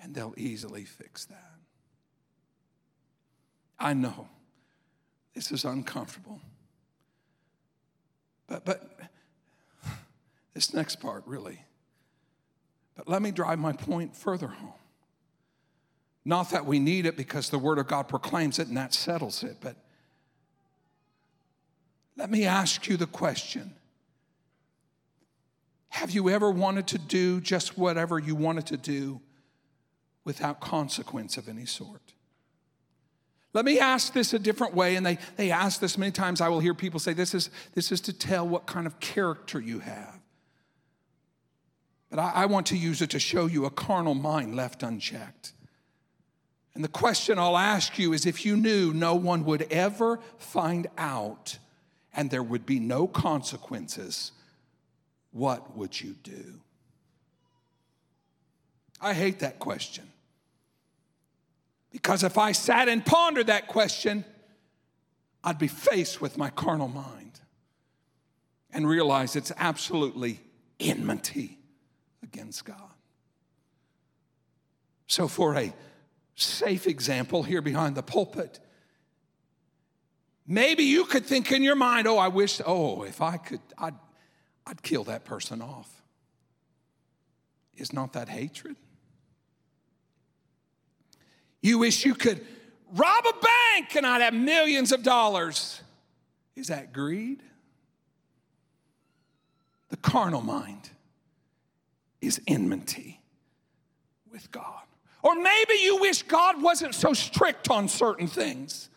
and 0.00 0.12
they'll 0.12 0.34
easily 0.36 0.84
fix 0.84 1.26
that. 1.26 1.54
I 3.78 3.94
know 3.94 4.28
this 5.34 5.52
is 5.52 5.64
uncomfortable. 5.64 6.40
But, 8.48 8.64
but 8.64 8.98
this 10.52 10.74
next 10.74 10.96
part 10.96 11.22
really. 11.26 11.60
But 12.96 13.08
let 13.08 13.22
me 13.22 13.30
drive 13.30 13.60
my 13.60 13.72
point 13.72 14.16
further 14.16 14.48
home. 14.48 14.72
Not 16.26 16.50
that 16.50 16.66
we 16.66 16.80
need 16.80 17.06
it 17.06 17.16
because 17.16 17.50
the 17.50 17.58
Word 17.58 17.78
of 17.78 17.86
God 17.86 18.08
proclaims 18.08 18.58
it 18.58 18.66
and 18.66 18.76
that 18.76 18.92
settles 18.92 19.44
it, 19.44 19.58
but 19.60 19.76
let 22.16 22.32
me 22.32 22.44
ask 22.44 22.88
you 22.88 22.96
the 22.96 23.06
question 23.06 23.72
Have 25.90 26.10
you 26.10 26.28
ever 26.28 26.50
wanted 26.50 26.88
to 26.88 26.98
do 26.98 27.40
just 27.40 27.78
whatever 27.78 28.18
you 28.18 28.34
wanted 28.34 28.66
to 28.66 28.76
do 28.76 29.20
without 30.24 30.60
consequence 30.60 31.36
of 31.36 31.48
any 31.48 31.64
sort? 31.64 32.12
Let 33.52 33.64
me 33.64 33.78
ask 33.78 34.12
this 34.12 34.34
a 34.34 34.38
different 34.40 34.74
way, 34.74 34.96
and 34.96 35.06
they, 35.06 35.18
they 35.36 35.52
ask 35.52 35.80
this 35.80 35.96
many 35.96 36.10
times. 36.10 36.40
I 36.40 36.48
will 36.48 36.60
hear 36.60 36.74
people 36.74 36.98
say, 36.98 37.12
this 37.12 37.34
is, 37.34 37.50
this 37.74 37.92
is 37.92 38.00
to 38.02 38.12
tell 38.12 38.46
what 38.46 38.66
kind 38.66 38.88
of 38.88 38.98
character 38.98 39.60
you 39.60 39.78
have. 39.78 40.18
But 42.10 42.18
I, 42.18 42.32
I 42.34 42.46
want 42.46 42.66
to 42.66 42.76
use 42.76 43.00
it 43.00 43.10
to 43.10 43.20
show 43.20 43.46
you 43.46 43.64
a 43.64 43.70
carnal 43.70 44.14
mind 44.14 44.56
left 44.56 44.82
unchecked. 44.82 45.52
And 46.76 46.84
the 46.84 46.88
question 46.88 47.38
I'll 47.38 47.56
ask 47.56 47.98
you 47.98 48.12
is 48.12 48.26
if 48.26 48.44
you 48.44 48.54
knew 48.54 48.92
no 48.92 49.14
one 49.14 49.46
would 49.46 49.62
ever 49.72 50.20
find 50.36 50.86
out 50.98 51.56
and 52.14 52.30
there 52.30 52.42
would 52.42 52.66
be 52.66 52.80
no 52.80 53.06
consequences, 53.06 54.32
what 55.32 55.74
would 55.74 55.98
you 55.98 56.14
do? 56.22 56.60
I 59.00 59.14
hate 59.14 59.38
that 59.38 59.58
question. 59.58 60.04
Because 61.92 62.22
if 62.22 62.36
I 62.36 62.52
sat 62.52 62.90
and 62.90 63.04
pondered 63.06 63.46
that 63.46 63.68
question, 63.68 64.22
I'd 65.42 65.58
be 65.58 65.68
faced 65.68 66.20
with 66.20 66.36
my 66.36 66.50
carnal 66.50 66.88
mind 66.88 67.40
and 68.70 68.86
realize 68.86 69.34
it's 69.34 69.52
absolutely 69.56 70.40
enmity 70.78 71.56
against 72.22 72.66
God. 72.66 72.76
So, 75.06 75.26
for 75.26 75.56
a 75.56 75.72
safe 76.36 76.86
example 76.86 77.42
here 77.42 77.62
behind 77.62 77.96
the 77.96 78.02
pulpit. 78.02 78.60
Maybe 80.46 80.84
you 80.84 81.04
could 81.04 81.26
think 81.26 81.50
in 81.50 81.62
your 81.62 81.74
mind, 81.74 82.06
oh, 82.06 82.18
I 82.18 82.28
wish, 82.28 82.60
oh, 82.64 83.02
if 83.02 83.20
I 83.20 83.36
could, 83.36 83.60
I'd, 83.76 83.94
I'd 84.66 84.82
kill 84.82 85.04
that 85.04 85.24
person 85.24 85.60
off. 85.60 85.90
Is 87.74 87.92
not 87.92 88.12
that 88.12 88.28
hatred? 88.28 88.76
You 91.60 91.78
wish 91.78 92.04
you 92.04 92.14
could 92.14 92.46
rob 92.94 93.24
a 93.26 93.32
bank 93.32 93.96
and 93.96 94.06
I'd 94.06 94.22
have 94.22 94.34
millions 94.34 94.92
of 94.92 95.02
dollars. 95.02 95.80
Is 96.54 96.68
that 96.68 96.92
greed? 96.92 97.42
The 99.88 99.96
carnal 99.96 100.42
mind 100.42 100.90
is 102.20 102.40
enmity 102.46 103.20
with 104.30 104.50
God. 104.50 104.82
Or 105.26 105.34
maybe 105.34 105.74
you 105.82 105.96
wish 105.96 106.22
God 106.22 106.62
wasn't 106.62 106.94
so 106.94 107.12
strict 107.12 107.68
on 107.68 107.88
certain 107.88 108.28
things. 108.28 108.88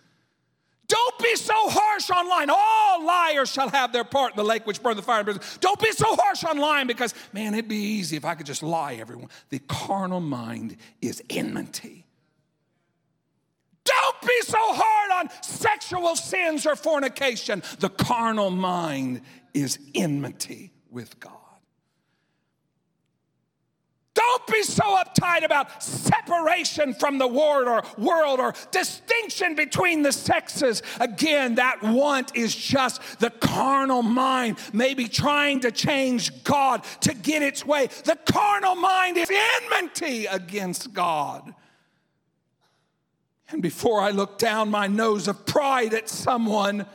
Don't 0.87 1.17
be 1.17 1.35
so 1.35 1.55
harsh 1.55 2.11
online. 2.11 2.51
All 2.51 3.03
liars 3.03 3.51
shall 3.51 3.67
have 3.69 3.91
their 3.91 4.03
part 4.03 4.33
in 4.33 4.37
the 4.37 4.43
lake 4.43 4.67
which 4.67 4.83
burn 4.83 4.95
the 4.95 5.01
fire. 5.01 5.23
Don't 5.23 5.81
be 5.81 5.91
so 5.91 6.05
harsh 6.15 6.43
online 6.43 6.85
because, 6.85 7.15
man, 7.33 7.55
it'd 7.55 7.67
be 7.67 7.77
easy 7.77 8.15
if 8.15 8.25
I 8.25 8.35
could 8.35 8.45
just 8.45 8.61
lie 8.61 8.93
everyone. 8.93 9.29
The 9.49 9.57
carnal 9.57 10.19
mind 10.19 10.77
is 11.01 11.23
enmity. 11.31 12.05
Don't 13.83 14.21
be 14.21 14.41
so 14.41 14.59
hard 14.59 15.25
on 15.25 15.43
sexual 15.43 16.15
sins 16.15 16.67
or 16.67 16.75
fornication. 16.75 17.63
The 17.79 17.89
carnal 17.89 18.51
mind 18.51 19.21
is 19.55 19.79
enmity 19.95 20.73
with 20.91 21.19
God. 21.19 21.38
Don't 24.19 24.47
be 24.47 24.63
so 24.63 24.83
uptight 24.83 25.45
about 25.45 25.81
separation 25.81 26.93
from 26.93 27.19
the 27.19 27.27
world 27.27 27.69
or 27.69 27.83
world 27.97 28.41
or 28.41 28.53
distinction 28.69 29.55
between 29.55 30.01
the 30.01 30.11
sexes. 30.11 30.83
Again, 30.99 31.55
that 31.55 31.81
want 31.81 32.35
is 32.35 32.53
just 32.53 33.01
the 33.19 33.29
carnal 33.29 34.01
mind, 34.01 34.57
maybe 34.73 35.07
trying 35.07 35.61
to 35.61 35.71
change 35.71 36.43
God 36.43 36.83
to 36.99 37.13
get 37.13 37.41
its 37.41 37.65
way. 37.65 37.87
The 38.03 38.17
carnal 38.29 38.75
mind 38.75 39.15
is 39.15 39.31
enmity 39.31 40.25
against 40.25 40.91
God. 40.93 41.55
And 43.51 43.61
before 43.61 44.01
I 44.01 44.09
look 44.09 44.37
down 44.37 44.69
my 44.69 44.87
nose 44.87 45.29
of 45.29 45.45
pride 45.45 45.93
at 45.93 46.09
someone, 46.09 46.85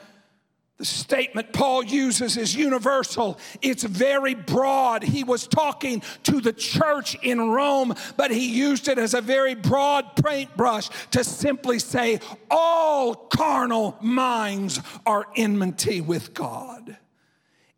the 0.79 0.85
statement 0.85 1.53
Paul 1.53 1.85
uses 1.85 2.37
is 2.37 2.57
universal. 2.57 3.39
It's 3.63 3.85
very 3.85 4.35
broad. 4.35 5.05
He 5.05 5.23
was 5.23 5.47
talking 5.47 6.03
to 6.25 6.41
the 6.41 6.53
church 6.53 7.17
in 7.23 7.51
Rome, 7.51 7.95
but 8.17 8.33
he 8.33 8.51
used 8.53 8.89
it 8.89 8.99
as 8.99 9.15
a 9.15 9.21
very 9.21 9.55
broad 9.55 10.17
paintbrush 10.17 10.89
to 11.13 11.23
simply 11.23 11.79
say, 11.79 12.19
All 12.51 13.15
carnal 13.15 13.97
minds 14.01 14.81
are 15.07 15.29
enmity 15.37 16.01
with 16.01 16.35
God. 16.35 16.97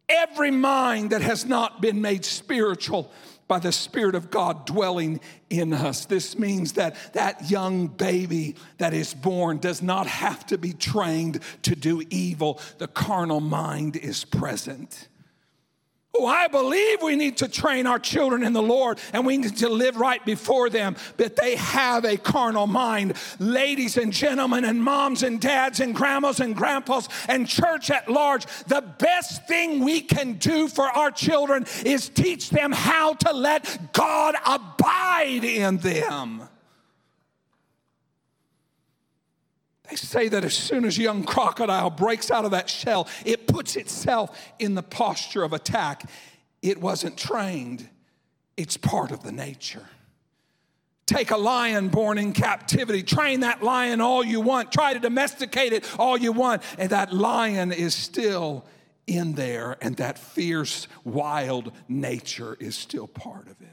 Every 0.09 0.51
mind 0.51 1.11
that 1.11 1.21
has 1.21 1.45
not 1.45 1.83
been 1.83 2.01
made 2.01 2.25
spiritual 2.25 3.11
by 3.49 3.59
the 3.59 3.73
Spirit 3.73 4.15
of 4.15 4.31
God 4.31 4.67
dwelling 4.67 5.21
in 5.51 5.73
us. 5.73 6.05
This 6.05 6.39
means 6.39 6.73
that 6.73 6.97
that 7.13 7.51
young 7.51 7.87
baby 7.87 8.57
that 8.79 8.93
is 8.93 9.15
born 9.15 9.59
does 9.59 9.83
not 9.83 10.07
have 10.07 10.45
to 10.47 10.59
be 10.59 10.73
trained 10.73 11.41
to 11.63 11.77
do 11.77 12.03
evil, 12.11 12.61
the 12.79 12.89
carnal 12.89 13.41
mind 13.41 13.97
is 13.97 14.25
present. 14.25 15.09
Oh, 16.19 16.27
I 16.27 16.49
believe 16.49 17.03
we 17.03 17.15
need 17.15 17.39
to 17.39 17.49
train 17.49 17.87
our 17.87 17.99
children 17.99 18.43
in 18.43 18.53
the 18.53 18.63
Lord 18.63 18.99
and 19.13 19.27
we 19.27 19.37
need 19.37 19.59
to 19.59 19.69
live 19.69 19.97
right 19.97 20.25
before 20.25 20.71
them, 20.71 20.97
but 21.17 21.37
they 21.37 21.57
have 21.57 22.05
a 22.05 22.17
carnal 22.17 22.67
mind. 22.67 23.15
Ladies 23.39 23.97
and 23.97 24.13
gentlemen, 24.13 24.65
and 24.65 24.83
moms 24.83 25.23
and 25.23 25.41
dads, 25.41 25.81
and 25.81 25.95
grandmas 25.95 26.41
and 26.41 26.57
grandpas, 26.57 27.09
and 27.29 27.47
church 27.47 27.91
at 27.91 28.09
large, 28.09 28.47
the 28.67 28.83
best 28.99 29.47
thing 29.47 29.81
we 29.85 30.01
can 30.01 30.35
do 30.35 30.69
for 30.69 30.85
our 30.85 31.11
children 31.11 31.67
is 31.85 32.09
teach 32.09 32.51
them 32.51 32.73
how 32.73 33.13
to 33.15 33.33
let 33.33 33.93
God 33.93 34.37
abide 34.47 35.45
in 35.45 35.79
them. 35.79 36.49
They 39.89 39.97
say 39.97 40.29
that 40.29 40.45
as 40.45 40.55
soon 40.55 40.85
as 40.85 40.99
a 40.99 41.03
young 41.03 41.23
crocodile 41.25 41.91
breaks 41.91 42.31
out 42.31 42.45
of 42.45 42.51
that 42.51 42.69
shell, 42.69 43.09
it 43.25 43.47
puts 43.47 43.77
itself 43.77 44.37
in 44.59 44.75
the 44.75 44.83
posture 44.83 45.45
of 45.45 45.53
attack. 45.53 46.09
It 46.63 46.81
wasn't 46.81 47.17
trained, 47.17 47.89
it's 48.57 48.77
part 48.77 49.13
of 49.13 49.23
the 49.23 49.33
nature. 49.33 49.87
Take 51.07 51.31
a 51.31 51.37
lion 51.37 51.89
born 51.89 52.19
in 52.19 52.33
captivity, 52.33 53.05
train 53.05 53.41
that 53.41 53.63
lion 53.63 54.01
all 54.01 54.25
you 54.25 54.41
want, 54.41 54.73
try 54.73 54.93
to 54.93 54.99
domesticate 54.99 55.73
it 55.73 55.85
all 56.01 56.19
you 56.19 56.33
want, 56.33 56.63
and 56.79 56.91
that 56.91 57.13
lion 57.13 57.71
is 57.71 57.95
still 57.95 58.65
in 59.07 59.35
there, 59.35 59.77
and 59.81 59.97
that 59.99 60.19
fierce, 60.19 60.89
wild 61.05 61.71
nature 61.89 62.57
is 62.59 62.75
still 62.75 63.07
part 63.07 63.47
of 63.47 63.61
it. 63.61 63.69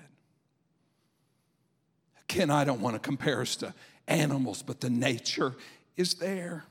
Again, 2.29 2.51
I 2.51 2.65
don't 2.65 2.81
want 2.81 2.95
to 2.95 2.99
compare 2.99 3.41
us 3.41 3.55
to 3.57 3.73
animals, 4.07 4.61
but 4.61 4.79
the 4.79 4.91
nature 4.91 5.55
is 5.95 6.15
there. 6.15 6.65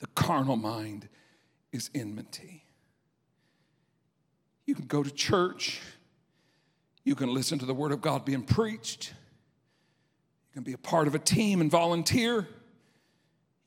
The 0.00 0.06
carnal 0.08 0.56
mind 0.56 1.08
is 1.72 1.90
enmity. 1.94 2.64
You 4.64 4.74
can 4.74 4.86
go 4.86 5.02
to 5.02 5.10
church. 5.10 5.80
You 7.04 7.14
can 7.14 7.32
listen 7.32 7.58
to 7.58 7.66
the 7.66 7.74
Word 7.74 7.92
of 7.92 8.00
God 8.00 8.24
being 8.24 8.42
preached. 8.42 9.14
You 10.50 10.54
can 10.54 10.62
be 10.62 10.72
a 10.72 10.78
part 10.78 11.08
of 11.08 11.14
a 11.14 11.18
team 11.18 11.60
and 11.60 11.70
volunteer. 11.70 12.46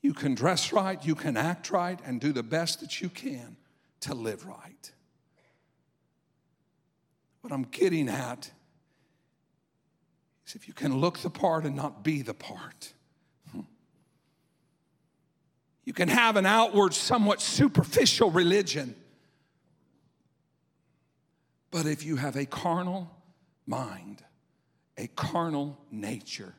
You 0.00 0.14
can 0.14 0.34
dress 0.34 0.72
right, 0.72 1.04
you 1.04 1.14
can 1.14 1.36
act 1.36 1.70
right, 1.70 1.98
and 2.04 2.20
do 2.20 2.32
the 2.32 2.42
best 2.42 2.80
that 2.80 3.00
you 3.00 3.08
can 3.08 3.56
to 4.00 4.14
live 4.14 4.46
right. 4.46 4.92
What 7.40 7.52
I'm 7.52 7.64
getting 7.64 8.08
at 8.08 8.50
is 10.46 10.54
if 10.54 10.66
you 10.68 10.74
can 10.74 10.98
look 10.98 11.18
the 11.18 11.30
part 11.30 11.64
and 11.64 11.76
not 11.76 12.02
be 12.04 12.22
the 12.22 12.34
part. 12.34 12.92
You 15.84 15.92
can 15.92 16.08
have 16.08 16.36
an 16.36 16.46
outward, 16.46 16.94
somewhat 16.94 17.40
superficial 17.40 18.30
religion. 18.30 18.94
But 21.70 21.86
if 21.86 22.04
you 22.04 22.16
have 22.16 22.36
a 22.36 22.46
carnal 22.46 23.10
mind, 23.66 24.22
a 24.96 25.08
carnal 25.08 25.78
nature, 25.90 26.54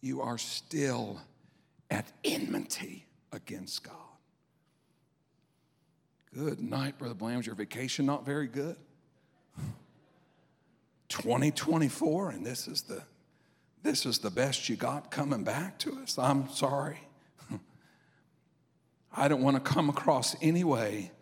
you 0.00 0.22
are 0.22 0.38
still 0.38 1.20
at 1.90 2.10
enmity 2.24 3.06
against 3.32 3.84
God. 3.84 3.94
Good 6.34 6.60
night, 6.60 6.98
Brother 6.98 7.14
Bland. 7.14 7.46
Your 7.46 7.54
vacation 7.54 8.06
not 8.06 8.26
very 8.26 8.48
good? 8.48 8.76
2024, 11.08 12.30
and 12.30 12.44
this 12.44 12.66
is 12.66 12.82
the 12.82 13.02
this 13.84 14.06
is 14.06 14.18
the 14.18 14.30
best 14.30 14.70
you 14.70 14.76
got 14.76 15.10
coming 15.10 15.44
back 15.44 15.78
to 15.80 15.98
us. 16.00 16.18
I'm 16.18 16.48
sorry. 16.48 16.98
I 19.16 19.28
don't 19.28 19.42
want 19.42 19.56
to 19.56 19.72
come 19.72 19.88
across 19.88 20.36
any 20.42 20.64
way 20.64 21.12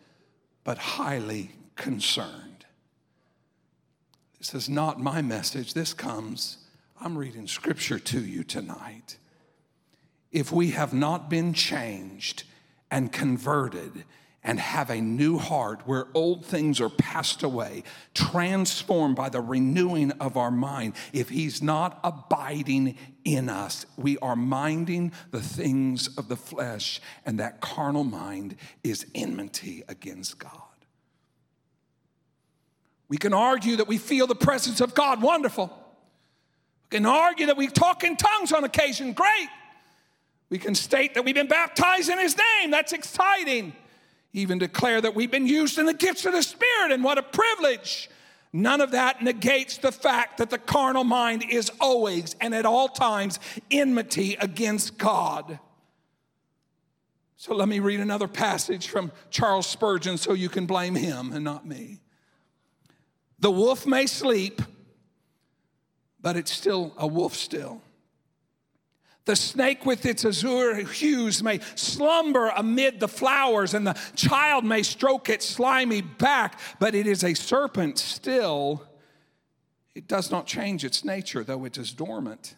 but 0.64 0.78
highly 0.78 1.50
concerned. 1.76 2.66
This 4.38 4.54
is 4.54 4.68
not 4.68 5.00
my 5.00 5.22
message. 5.22 5.74
This 5.74 5.94
comes, 5.94 6.58
I'm 7.00 7.16
reading 7.16 7.46
scripture 7.46 7.98
to 7.98 8.20
you 8.20 8.44
tonight. 8.44 9.18
If 10.30 10.50
we 10.50 10.70
have 10.70 10.92
not 10.94 11.28
been 11.28 11.52
changed 11.52 12.44
and 12.90 13.12
converted 13.12 14.04
and 14.44 14.58
have 14.58 14.90
a 14.90 15.00
new 15.00 15.38
heart 15.38 15.82
where 15.86 16.06
old 16.14 16.44
things 16.44 16.80
are 16.80 16.88
passed 16.88 17.42
away, 17.42 17.84
transformed 18.12 19.14
by 19.14 19.28
the 19.28 19.40
renewing 19.40 20.10
of 20.12 20.36
our 20.36 20.50
mind. 20.50 20.94
If 21.12 21.28
He's 21.28 21.62
not 21.62 22.00
abiding 22.02 22.96
in 23.24 23.48
us, 23.48 23.86
we 23.96 24.18
are 24.18 24.34
minding 24.34 25.12
the 25.30 25.40
things 25.40 26.08
of 26.16 26.28
the 26.28 26.36
flesh, 26.36 27.00
and 27.24 27.38
that 27.38 27.60
carnal 27.60 28.04
mind 28.04 28.56
is 28.82 29.06
enmity 29.14 29.84
against 29.88 30.38
God. 30.38 30.52
We 33.08 33.18
can 33.18 33.32
argue 33.34 33.76
that 33.76 33.86
we 33.86 33.98
feel 33.98 34.26
the 34.26 34.34
presence 34.34 34.80
of 34.80 34.94
God, 34.94 35.22
wonderful. 35.22 35.66
We 36.90 36.96
can 36.96 37.06
argue 37.06 37.46
that 37.46 37.56
we 37.56 37.68
talk 37.68 38.02
in 38.02 38.16
tongues 38.16 38.52
on 38.52 38.64
occasion, 38.64 39.12
great. 39.12 39.48
We 40.50 40.58
can 40.58 40.74
state 40.74 41.14
that 41.14 41.24
we've 41.24 41.34
been 41.34 41.46
baptized 41.46 42.08
in 42.08 42.18
His 42.18 42.36
name, 42.36 42.72
that's 42.72 42.92
exciting 42.92 43.74
even 44.32 44.58
declare 44.58 45.00
that 45.00 45.14
we've 45.14 45.30
been 45.30 45.46
used 45.46 45.78
in 45.78 45.86
the 45.86 45.94
gifts 45.94 46.24
of 46.24 46.32
the 46.32 46.42
Spirit, 46.42 46.92
and 46.92 47.04
what 47.04 47.18
a 47.18 47.22
privilege. 47.22 48.08
None 48.52 48.80
of 48.80 48.90
that 48.90 49.22
negates 49.22 49.78
the 49.78 49.92
fact 49.92 50.38
that 50.38 50.50
the 50.50 50.58
carnal 50.58 51.04
mind 51.04 51.44
is 51.50 51.70
always 51.80 52.36
and 52.40 52.54
at 52.54 52.66
all 52.66 52.88
times 52.88 53.38
enmity 53.70 54.36
against 54.38 54.98
God. 54.98 55.58
So 57.36 57.54
let 57.54 57.66
me 57.66 57.80
read 57.80 58.00
another 58.00 58.28
passage 58.28 58.88
from 58.88 59.10
Charles 59.30 59.66
Spurgeon 59.66 60.16
so 60.16 60.32
you 60.32 60.48
can 60.48 60.66
blame 60.66 60.94
him 60.94 61.32
and 61.32 61.42
not 61.42 61.66
me. 61.66 62.00
The 63.40 63.50
wolf 63.50 63.86
may 63.86 64.06
sleep, 64.06 64.62
but 66.20 66.36
it's 66.36 66.52
still 66.52 66.94
a 66.96 67.06
wolf 67.06 67.34
still. 67.34 67.82
The 69.24 69.36
snake 69.36 69.86
with 69.86 70.04
its 70.04 70.24
azure 70.24 70.74
hues 70.84 71.42
may 71.42 71.60
slumber 71.76 72.52
amid 72.56 72.98
the 72.98 73.08
flowers, 73.08 73.72
and 73.72 73.86
the 73.86 73.98
child 74.16 74.64
may 74.64 74.82
stroke 74.82 75.28
its 75.28 75.48
slimy 75.48 76.00
back, 76.00 76.58
but 76.80 76.94
it 76.94 77.06
is 77.06 77.22
a 77.22 77.34
serpent 77.34 77.98
still. 77.98 78.84
It 79.94 80.08
does 80.08 80.30
not 80.30 80.46
change 80.46 80.84
its 80.84 81.04
nature, 81.04 81.44
though 81.44 81.64
it 81.64 81.78
is 81.78 81.92
dormant. 81.92 82.56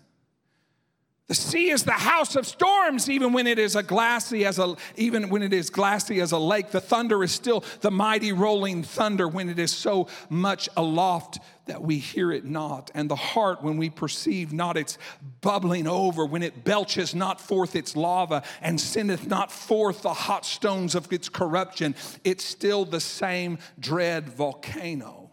The 1.27 1.35
sea 1.35 1.71
is 1.71 1.85
the 1.85 1.93
house 1.93 2.37
of 2.37 2.47
storms, 2.47 3.09
even 3.09 3.33
when 3.33 3.47
it 3.47 3.59
is 3.59 3.77
a 3.77 3.83
glassy 3.83 4.45
as 4.45 4.59
a 4.59 4.77
even 4.97 5.31
when 5.31 5.43
it 5.43 5.55
is 5.55 5.71
glassy 5.71 6.21
as 6.21 6.33
a 6.33 6.39
lake. 6.39 6.71
The 6.71 6.83
thunder 6.83 7.25
is 7.25 7.33
still 7.33 7.65
the 7.81 7.91
mighty 7.91 8.33
rolling 8.33 8.83
thunder 8.83 9.27
when 9.27 9.49
it 9.49 9.59
is 9.59 9.73
so 9.73 10.09
much 10.29 10.69
aloft 10.77 11.39
that 11.65 11.81
we 11.81 11.97
hear 11.97 12.31
it 12.31 12.45
not. 12.45 12.91
And 12.95 13.11
the 13.11 13.17
heart, 13.17 13.63
when 13.63 13.79
we 13.79 13.89
perceive 13.89 14.53
not 14.53 14.77
its 14.77 14.99
bubbling 15.41 15.87
over, 15.87 16.27
when 16.27 16.43
it 16.43 16.63
belches 16.63 17.15
not 17.15 17.41
forth 17.41 17.75
its 17.75 17.97
lava 17.97 18.43
and 18.61 18.79
sendeth 18.79 19.27
not 19.27 19.51
forth 19.51 20.03
the 20.03 20.13
hot 20.13 20.45
stones 20.45 20.95
of 20.95 21.11
its 21.11 21.31
corruption, 21.31 21.95
it's 22.23 22.45
still 22.45 22.85
the 22.85 23.01
same 23.01 23.57
dread 23.81 24.29
volcano. 24.29 25.31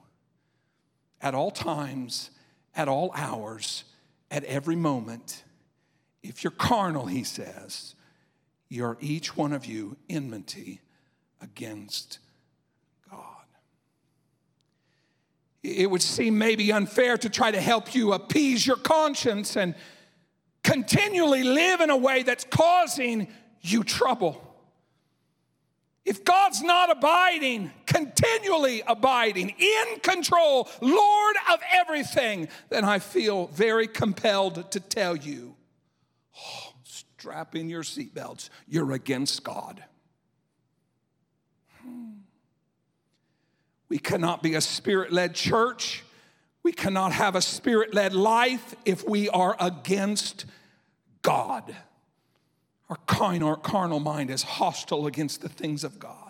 At 1.20 1.36
all 1.36 1.52
times, 1.52 2.32
at 2.78 2.88
all 2.88 3.12
hours, 3.14 3.84
at 4.32 4.46
every 4.46 4.78
moment 4.78 5.44
if 6.24 6.44
you're 6.44 6.52
carnal, 6.52 7.06
he 7.06 7.24
says, 7.24 7.96
you're 8.70 8.98
each 9.02 9.36
one 9.36 9.54
of 9.54 9.66
you 9.66 9.98
enmity 10.10 10.82
against 11.42 12.20
God. 13.10 13.46
It 15.64 15.90
would 15.90 16.02
seem 16.02 16.38
maybe 16.38 16.72
unfair 16.72 17.18
to 17.18 17.30
try 17.30 17.52
to 17.52 17.60
help 17.60 17.94
you 17.94 18.14
appease 18.14 18.66
your 18.66 18.78
conscience 18.78 19.58
and 19.58 19.76
continually 20.64 21.44
live 21.44 21.82
in 21.82 21.90
a 21.90 21.98
way 21.98 22.24
that's 22.24 22.46
causing 22.46 23.28
you 23.62 23.84
trouble. 23.84 24.48
If 26.06 26.24
God's 26.24 26.64
not 26.64 26.92
abiding, 26.92 27.72
continually 27.86 28.82
abiding, 28.88 29.50
in 29.50 30.00
control, 30.02 30.70
Lord 30.82 31.36
of 31.52 31.60
everything, 31.72 32.48
then 32.70 32.86
I 32.86 33.00
feel 33.00 33.48
very 33.48 33.88
compelled 33.88 34.72
to 34.72 34.80
tell 34.80 35.16
you 35.16 35.56
strap 37.22 37.56
in 37.56 37.70
your 37.70 37.84
seatbelts. 37.84 38.50
You're 38.68 38.94
against 38.94 39.44
God. 39.44 39.84
We 43.90 44.00
cannot 44.00 44.42
be 44.42 44.56
a 44.56 44.62
spirit 44.62 45.12
led 45.12 45.36
church. 45.36 46.04
We 46.64 46.72
cannot 46.72 47.12
have 47.12 47.36
a 47.36 47.42
spirit 47.42 47.94
led 47.94 48.16
life 48.16 48.74
if 48.86 49.08
we 49.08 49.30
are 49.30 49.56
against 49.60 50.46
God. 51.22 51.76
Our 52.90 52.98
carnal 53.06 54.00
mind 54.00 54.32
is 54.32 54.42
hostile 54.42 55.06
against 55.06 55.42
the 55.42 55.50
things 55.50 55.84
of 55.84 56.00
God 56.00 56.21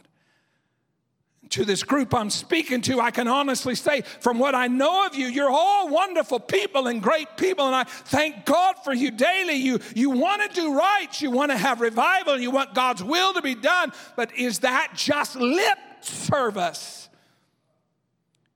to 1.51 1.65
this 1.65 1.83
group 1.83 2.13
I'm 2.13 2.29
speaking 2.29 2.81
to, 2.81 2.99
I 2.99 3.11
can 3.11 3.27
honestly 3.27 3.75
say, 3.75 4.01
from 4.19 4.39
what 4.39 4.55
I 4.55 4.67
know 4.67 5.05
of 5.05 5.15
you, 5.15 5.27
you're 5.27 5.49
all 5.51 5.89
wonderful 5.89 6.39
people 6.39 6.87
and 6.87 7.01
great 7.01 7.37
people, 7.37 7.65
and 7.65 7.75
I 7.75 7.83
thank 7.83 8.45
God 8.45 8.75
for 8.83 8.93
you 8.93 9.11
daily. 9.11 9.55
You, 9.55 9.79
you 9.95 10.09
want 10.09 10.41
to 10.41 10.61
do 10.61 10.73
right, 10.75 11.09
you 11.21 11.31
want 11.31 11.51
to 11.51 11.57
have 11.57 11.81
revival, 11.81 12.39
you 12.39 12.51
want 12.51 12.73
God's 12.73 13.03
will 13.03 13.33
to 13.33 13.41
be 13.41 13.55
done, 13.55 13.91
but 14.15 14.35
is 14.35 14.59
that 14.59 14.93
just 14.95 15.35
lip 15.35 15.77
service? 16.01 17.09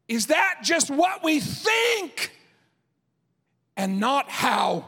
Is 0.07 0.27
that 0.27 0.59
just 0.63 0.89
what 0.89 1.23
we 1.23 1.39
think 1.39 2.31
and 3.75 3.99
not 3.99 4.29
how 4.29 4.85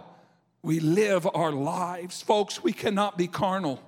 we 0.62 0.80
live 0.80 1.28
our 1.34 1.52
lives? 1.52 2.22
Folks, 2.22 2.64
we 2.64 2.72
cannot 2.72 3.18
be 3.18 3.28
carnal. 3.28 3.82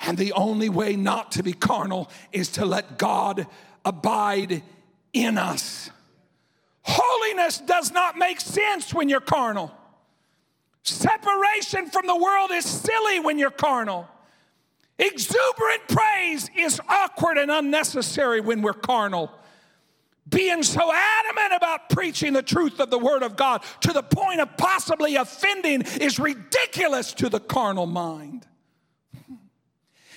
And 0.00 0.16
the 0.16 0.32
only 0.32 0.68
way 0.68 0.96
not 0.96 1.32
to 1.32 1.42
be 1.42 1.52
carnal 1.52 2.10
is 2.32 2.50
to 2.50 2.64
let 2.64 2.98
God 2.98 3.46
abide 3.84 4.62
in 5.12 5.38
us. 5.38 5.90
Holiness 6.82 7.58
does 7.58 7.92
not 7.92 8.16
make 8.16 8.40
sense 8.40 8.94
when 8.94 9.08
you're 9.08 9.20
carnal. 9.20 9.72
Separation 10.84 11.90
from 11.90 12.06
the 12.06 12.16
world 12.16 12.50
is 12.52 12.64
silly 12.64 13.20
when 13.20 13.38
you're 13.38 13.50
carnal. 13.50 14.08
Exuberant 14.98 15.86
praise 15.88 16.50
is 16.56 16.80
awkward 16.88 17.38
and 17.38 17.50
unnecessary 17.50 18.40
when 18.40 18.62
we're 18.62 18.72
carnal. 18.72 19.30
Being 20.28 20.62
so 20.62 20.92
adamant 20.92 21.54
about 21.56 21.88
preaching 21.88 22.32
the 22.32 22.42
truth 22.42 22.80
of 22.80 22.90
the 22.90 22.98
Word 22.98 23.22
of 23.22 23.36
God 23.36 23.62
to 23.82 23.92
the 23.92 24.02
point 24.02 24.40
of 24.40 24.56
possibly 24.56 25.16
offending 25.16 25.82
is 26.00 26.18
ridiculous 26.18 27.12
to 27.14 27.28
the 27.28 27.40
carnal 27.40 27.86
mind. 27.86 28.46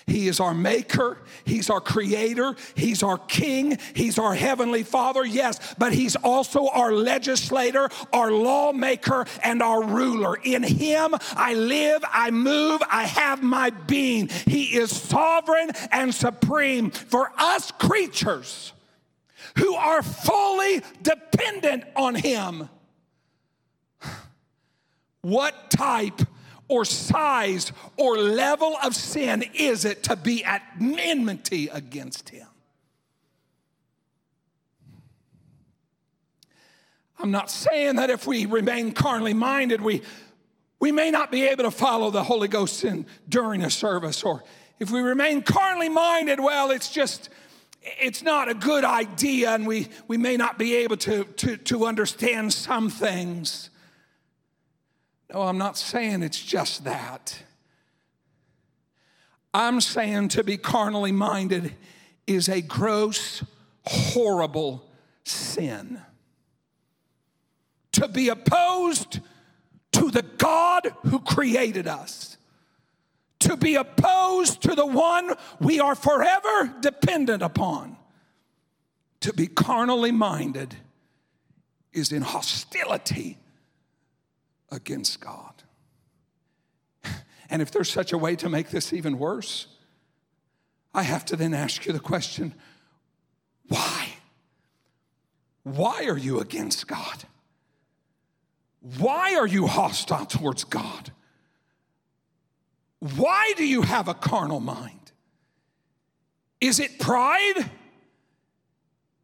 He 0.07 0.27
is 0.27 0.39
our 0.39 0.53
maker, 0.53 1.17
He's 1.45 1.69
our 1.69 1.81
creator, 1.81 2.55
He's 2.75 3.03
our 3.03 3.17
king, 3.17 3.77
He's 3.93 4.17
our 4.17 4.33
heavenly 4.33 4.83
father, 4.83 5.25
yes, 5.25 5.75
but 5.77 5.93
He's 5.93 6.15
also 6.17 6.67
our 6.67 6.91
legislator, 6.91 7.89
our 8.11 8.31
lawmaker, 8.31 9.25
and 9.43 9.61
our 9.61 9.83
ruler. 9.83 10.35
In 10.43 10.63
Him 10.63 11.15
I 11.33 11.53
live, 11.53 12.03
I 12.11 12.31
move, 12.31 12.81
I 12.89 13.03
have 13.03 13.43
my 13.43 13.69
being. 13.69 14.29
He 14.47 14.75
is 14.77 14.95
sovereign 14.95 15.71
and 15.91 16.13
supreme. 16.13 16.91
For 16.91 17.31
us 17.37 17.71
creatures, 17.71 18.73
who 19.57 19.75
are 19.75 20.01
fully 20.01 20.81
dependent 21.01 21.83
on 21.95 22.15
Him. 22.15 22.69
What 25.23 25.69
type 25.69 26.21
or 26.71 26.85
size 26.85 27.73
or 27.97 28.17
level 28.17 28.77
of 28.81 28.95
sin 28.95 29.43
is 29.53 29.83
it 29.83 30.03
to 30.03 30.15
be 30.15 30.41
at 30.45 30.61
enmity 30.79 31.67
against 31.67 32.29
Him? 32.29 32.47
I'm 37.19 37.29
not 37.29 37.51
saying 37.51 37.97
that 37.97 38.09
if 38.09 38.25
we 38.25 38.45
remain 38.45 38.93
carnally 38.93 39.33
minded, 39.33 39.81
we, 39.81 40.01
we 40.79 40.93
may 40.93 41.11
not 41.11 41.29
be 41.29 41.45
able 41.47 41.65
to 41.65 41.71
follow 41.71 42.09
the 42.09 42.23
Holy 42.23 42.47
Ghost 42.47 42.85
in, 42.85 43.05
during 43.27 43.63
a 43.63 43.69
service. 43.69 44.23
Or 44.23 44.41
if 44.79 44.89
we 44.91 45.01
remain 45.01 45.41
carnally 45.41 45.89
minded, 45.89 46.39
well, 46.39 46.71
it's 46.71 46.89
just, 46.89 47.29
it's 47.81 48.23
not 48.23 48.49
a 48.49 48.53
good 48.53 48.85
idea 48.85 49.51
and 49.51 49.67
we, 49.67 49.89
we 50.07 50.15
may 50.15 50.37
not 50.37 50.57
be 50.57 50.77
able 50.77 50.97
to, 50.97 51.25
to, 51.25 51.57
to 51.57 51.85
understand 51.85 52.53
some 52.53 52.89
things. 52.89 53.69
No, 55.33 55.43
I'm 55.43 55.57
not 55.57 55.77
saying 55.77 56.23
it's 56.23 56.43
just 56.43 56.83
that. 56.83 57.43
I'm 59.53 59.81
saying 59.81 60.29
to 60.29 60.43
be 60.43 60.57
carnally 60.57 61.11
minded 61.11 61.73
is 62.27 62.49
a 62.49 62.61
gross, 62.61 63.43
horrible 63.85 64.85
sin 65.23 66.01
to 67.93 68.07
be 68.07 68.29
opposed 68.29 69.19
to 69.91 70.09
the 70.09 70.21
God 70.21 70.87
who 71.03 71.19
created 71.19 71.87
us, 71.87 72.37
to 73.39 73.57
be 73.57 73.75
opposed 73.75 74.61
to 74.63 74.75
the 74.75 74.85
one 74.85 75.33
we 75.59 75.79
are 75.79 75.95
forever 75.95 76.73
dependent 76.79 77.43
upon. 77.43 77.97
To 79.21 79.33
be 79.33 79.47
carnally 79.47 80.11
minded 80.11 80.75
is 81.93 82.11
in 82.11 82.21
hostility 82.21 83.37
against 84.71 85.19
God. 85.19 85.63
And 87.49 87.61
if 87.61 87.69
there's 87.69 87.91
such 87.91 88.13
a 88.13 88.17
way 88.17 88.37
to 88.37 88.49
make 88.49 88.69
this 88.69 88.93
even 88.93 89.19
worse, 89.19 89.67
I 90.93 91.03
have 91.03 91.25
to 91.25 91.35
then 91.35 91.53
ask 91.53 91.85
you 91.85 91.91
the 91.91 91.99
question 91.99 92.53
why? 93.67 94.07
Why 95.63 96.05
are 96.05 96.17
you 96.17 96.39
against 96.39 96.87
God? 96.87 97.25
Why 98.97 99.35
are 99.35 99.47
you 99.47 99.67
hostile 99.67 100.25
towards 100.25 100.63
God? 100.63 101.11
Why 102.99 103.53
do 103.57 103.65
you 103.65 103.83
have 103.83 104.07
a 104.07 104.13
carnal 104.13 104.59
mind? 104.59 105.11
Is 106.59 106.79
it 106.79 106.99
pride? 106.99 107.69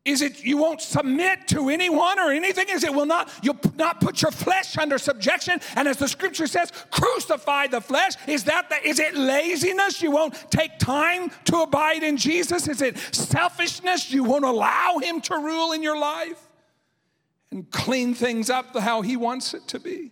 Is 0.08 0.22
it 0.22 0.44
you 0.44 0.58
won't 0.58 0.82
submit 0.82 1.48
to 1.50 1.70
anyone 1.70 2.20
or 2.20 2.32
anything? 2.32 2.68
Is 2.70 2.84
it 2.84 2.94
will 2.94 3.06
not 3.06 3.32
you'll 3.44 3.60
not 3.76 4.02
put 4.02 4.22
your 4.22 4.32
flesh 4.32 4.78
under 4.78 4.98
subjection? 4.98 5.60
And 5.76 5.88
as 5.88 5.98
the 5.98 6.08
scripture 6.08 6.48
says, 6.48 6.72
crucify 6.92 7.68
the 7.68 7.82
flesh. 7.82 8.14
Is 8.28 8.46
that 8.46 8.70
the, 8.70 8.88
is 8.88 9.00
it 9.00 9.16
laziness? 9.16 10.02
You 10.02 10.12
won't 10.12 10.34
take 10.50 10.80
time 10.80 11.32
to 11.46 11.58
abide 11.62 12.04
in 12.04 12.18
Jesus? 12.18 12.68
Is 12.68 12.82
it 12.82 12.98
selfishness? 13.14 14.12
You 14.12 14.24
won't 14.24 14.46
allow 14.46 14.98
him 14.98 15.22
to 15.22 15.36
rule 15.36 15.74
in 15.74 15.84
your 15.84 16.00
life? 16.00 16.48
and 17.52 17.70
clean 17.72 18.14
things 18.14 18.50
up 18.50 18.76
how 18.78 19.02
He 19.02 19.16
wants 19.18 19.54
it 19.54 19.68
to 19.70 19.80
be? 19.80 20.12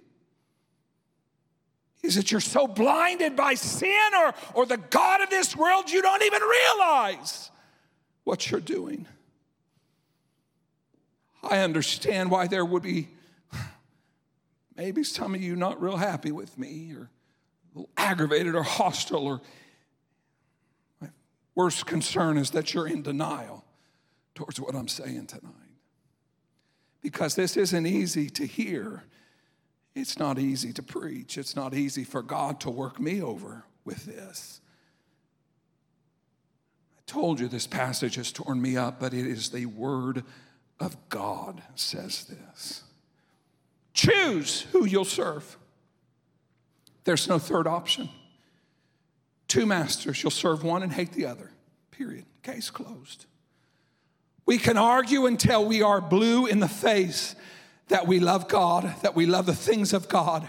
Is 2.03 2.17
it 2.17 2.31
you're 2.31 2.41
so 2.41 2.67
blinded 2.67 3.35
by 3.35 3.55
sin 3.55 4.11
or, 4.15 4.33
or 4.53 4.65
the 4.65 4.77
God 4.77 5.21
of 5.21 5.29
this 5.29 5.55
world 5.55 5.89
you 5.89 6.01
don't 6.01 6.21
even 6.21 6.41
realize 6.41 7.49
what 8.23 8.49
you're 8.49 8.59
doing? 8.59 9.07
I 11.45 11.59
understand 11.59 12.31
why 12.31 12.47
there 12.47 12.65
would 12.65 12.83
be 12.83 13.09
maybe 14.75 15.03
some 15.03 15.35
of 15.35 15.41
you 15.41 15.55
not 15.55 15.81
real 15.81 15.97
happy 15.97 16.31
with 16.31 16.57
me 16.57 16.93
or 16.93 17.09
aggravated 17.97 18.55
or 18.55 18.63
hostile 18.63 19.25
or 19.27 19.41
my 21.01 21.09
worst 21.55 21.85
concern 21.85 22.37
is 22.37 22.51
that 22.51 22.73
you're 22.73 22.87
in 22.87 23.01
denial 23.01 23.63
towards 24.33 24.59
what 24.59 24.75
I'm 24.75 24.87
saying 24.87 25.27
tonight 25.27 25.51
because 27.05 27.35
this 27.35 27.55
isn't 27.55 27.85
easy 27.85 28.31
to 28.31 28.47
hear. 28.47 29.03
It's 29.93 30.17
not 30.17 30.39
easy 30.39 30.73
to 30.73 30.81
preach. 30.81 31.37
It's 31.37 31.55
not 31.55 31.75
easy 31.75 32.03
for 32.03 32.23
God 32.23 32.59
to 32.61 32.71
work 32.71 32.99
me 32.99 33.21
over 33.21 33.63
with 33.85 34.05
this. 34.05 34.59
I 36.97 37.01
told 37.05 37.39
you 37.39 37.47
this 37.47 37.67
passage 37.67 38.15
has 38.15 38.31
torn 38.31 38.59
me 38.59 38.75
up, 38.75 38.99
but 38.99 39.13
it 39.13 39.27
is 39.27 39.49
the 39.49 39.67
word 39.67 40.23
of 40.80 40.97
God 41.09 41.61
says 41.76 42.26
this. 42.26 42.84
Choose 43.93 44.61
who 44.71 44.86
you'll 44.86 45.05
serve. 45.05 45.57
There's 47.05 47.28
no 47.28 47.39
third 47.39 47.67
option. 47.67 48.09
Two 49.47 49.65
masters, 49.65 50.21
you'll 50.21 50.32
serve 50.32 50.63
one 50.63 50.84
and 50.84 50.91
hate 50.91 51.13
the 51.13 51.28
other. 51.28 51.51
Period. 51.91 52.26
Case 52.43 52.69
closed. 52.69 53.26
We 54.45 54.57
can 54.57 54.78
argue 54.78 55.26
until 55.26 55.65
we 55.65 55.82
are 55.82 56.01
blue 56.01 56.45
in 56.45 56.59
the 56.59 56.67
face 56.67 57.36
that 57.88 58.07
we 58.07 58.19
love 58.19 58.47
God, 58.47 58.93
that 59.01 59.15
we 59.15 59.26
love 59.26 59.45
the 59.45 59.55
things 59.55 59.93
of 59.93 60.09
God. 60.09 60.47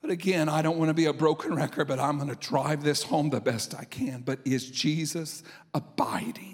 But 0.00 0.10
again, 0.10 0.48
I 0.48 0.62
don't 0.62 0.78
want 0.78 0.88
to 0.88 0.94
be 0.94 1.06
a 1.06 1.12
broken 1.12 1.54
record, 1.54 1.86
but 1.86 1.98
I'm 1.98 2.16
going 2.16 2.30
to 2.30 2.36
drive 2.36 2.82
this 2.82 3.02
home 3.02 3.30
the 3.30 3.40
best 3.40 3.74
I 3.74 3.84
can. 3.84 4.22
But 4.22 4.38
is 4.44 4.70
Jesus 4.70 5.42
abiding? 5.74 6.49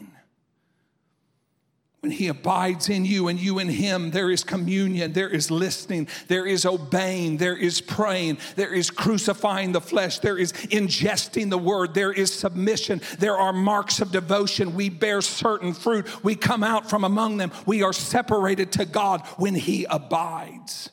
When 2.06 2.12
he 2.12 2.28
abides 2.28 2.88
in 2.88 3.04
you 3.04 3.26
and 3.26 3.36
you 3.36 3.58
in 3.58 3.68
him, 3.68 4.12
there 4.12 4.30
is 4.30 4.44
communion, 4.44 5.12
there 5.12 5.28
is 5.28 5.50
listening, 5.50 6.06
there 6.28 6.46
is 6.46 6.64
obeying, 6.64 7.38
there 7.38 7.56
is 7.56 7.80
praying, 7.80 8.38
there 8.54 8.72
is 8.72 8.90
crucifying 8.90 9.72
the 9.72 9.80
flesh, 9.80 10.20
there 10.20 10.38
is 10.38 10.52
ingesting 10.52 11.50
the 11.50 11.58
word, 11.58 11.94
there 11.94 12.12
is 12.12 12.32
submission, 12.32 13.00
there 13.18 13.36
are 13.36 13.52
marks 13.52 14.00
of 14.00 14.12
devotion. 14.12 14.76
We 14.76 14.88
bear 14.88 15.20
certain 15.20 15.74
fruit, 15.74 16.06
we 16.22 16.36
come 16.36 16.62
out 16.62 16.88
from 16.88 17.02
among 17.02 17.38
them, 17.38 17.50
we 17.66 17.82
are 17.82 17.92
separated 17.92 18.70
to 18.74 18.84
God 18.84 19.26
when 19.36 19.56
he 19.56 19.84
abides. 19.90 20.90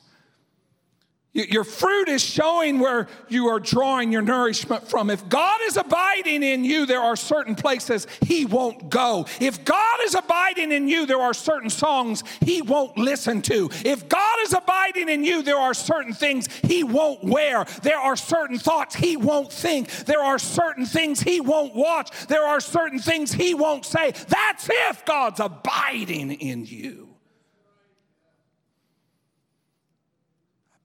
Your 1.34 1.64
fruit 1.64 2.08
is 2.08 2.22
showing 2.22 2.78
where 2.78 3.08
you 3.28 3.48
are 3.48 3.58
drawing 3.58 4.12
your 4.12 4.22
nourishment 4.22 4.86
from. 4.86 5.10
If 5.10 5.28
God 5.28 5.58
is 5.64 5.76
abiding 5.76 6.44
in 6.44 6.64
you, 6.64 6.86
there 6.86 7.00
are 7.00 7.16
certain 7.16 7.56
places 7.56 8.06
He 8.24 8.46
won't 8.46 8.88
go. 8.88 9.26
If 9.40 9.64
God 9.64 9.98
is 10.04 10.14
abiding 10.14 10.70
in 10.70 10.86
you, 10.86 11.06
there 11.06 11.20
are 11.20 11.34
certain 11.34 11.70
songs 11.70 12.22
He 12.40 12.62
won't 12.62 12.96
listen 12.96 13.42
to. 13.42 13.68
If 13.84 14.08
God 14.08 14.36
is 14.42 14.52
abiding 14.52 15.08
in 15.08 15.24
you, 15.24 15.42
there 15.42 15.58
are 15.58 15.74
certain 15.74 16.14
things 16.14 16.46
He 16.62 16.84
won't 16.84 17.24
wear. 17.24 17.64
There 17.82 17.98
are 17.98 18.14
certain 18.14 18.58
thoughts 18.58 18.94
He 18.94 19.16
won't 19.16 19.52
think. 19.52 19.90
There 20.04 20.22
are 20.22 20.38
certain 20.38 20.86
things 20.86 21.20
He 21.20 21.40
won't 21.40 21.74
watch. 21.74 22.12
There 22.28 22.46
are 22.46 22.60
certain 22.60 23.00
things 23.00 23.32
He 23.32 23.54
won't 23.54 23.84
say. 23.84 24.12
That's 24.28 24.68
if 24.70 25.04
God's 25.04 25.40
abiding 25.40 26.30
in 26.30 26.64
you. 26.64 27.03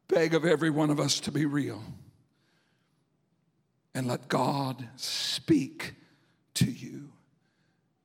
Beg 0.10 0.34
of 0.34 0.44
every 0.44 0.70
one 0.70 0.90
of 0.90 1.00
us 1.00 1.22
to 1.22 1.32
be 1.32 1.46
real 1.46 1.82
and 3.94 4.08
let 4.08 4.28
God 4.28 4.90
speak 4.98 5.94
to 6.56 6.70
you. 6.70 7.12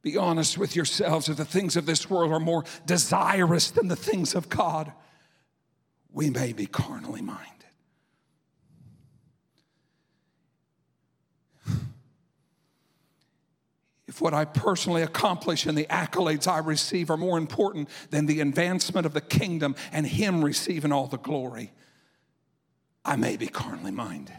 Be 0.02 0.16
honest 0.16 0.58
with 0.58 0.76
yourselves. 0.76 1.28
If 1.28 1.38
the 1.38 1.44
things 1.44 1.76
of 1.76 1.86
this 1.86 2.08
world 2.08 2.30
are 2.30 2.38
more 2.38 2.64
desirous 2.86 3.70
than 3.70 3.88
the 3.88 3.96
things 3.96 4.34
of 4.34 4.48
God, 4.48 4.92
we 6.12 6.30
may 6.30 6.52
be 6.52 6.66
carnally 6.66 7.22
minded. 7.22 7.50
If 14.06 14.20
what 14.20 14.34
I 14.34 14.44
personally 14.44 15.02
accomplish 15.02 15.66
and 15.66 15.76
the 15.76 15.86
accolades 15.86 16.46
I 16.46 16.58
receive 16.58 17.10
are 17.10 17.16
more 17.16 17.36
important 17.36 17.88
than 18.10 18.26
the 18.26 18.40
advancement 18.40 19.06
of 19.06 19.14
the 19.14 19.20
kingdom 19.20 19.74
and 19.90 20.06
Him 20.06 20.44
receiving 20.44 20.92
all 20.92 21.08
the 21.08 21.18
glory, 21.18 21.72
I 23.04 23.16
may 23.16 23.36
be 23.36 23.46
carnally 23.46 23.90
minded. 23.90 24.36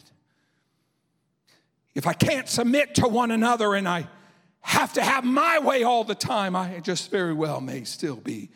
If 1.93 2.07
I 2.07 2.13
can't 2.13 2.49
submit 2.49 2.95
to 2.95 3.07
one 3.07 3.31
another 3.31 3.73
and 3.73 3.87
I 3.87 4.07
have 4.61 4.93
to 4.93 5.01
have 5.01 5.23
my 5.23 5.59
way 5.59 5.83
all 5.83 6.03
the 6.03 6.15
time, 6.15 6.55
I 6.55 6.79
just 6.79 7.11
very 7.11 7.33
well 7.33 7.61
may 7.61 7.83
still 7.83 8.15
be 8.15 8.49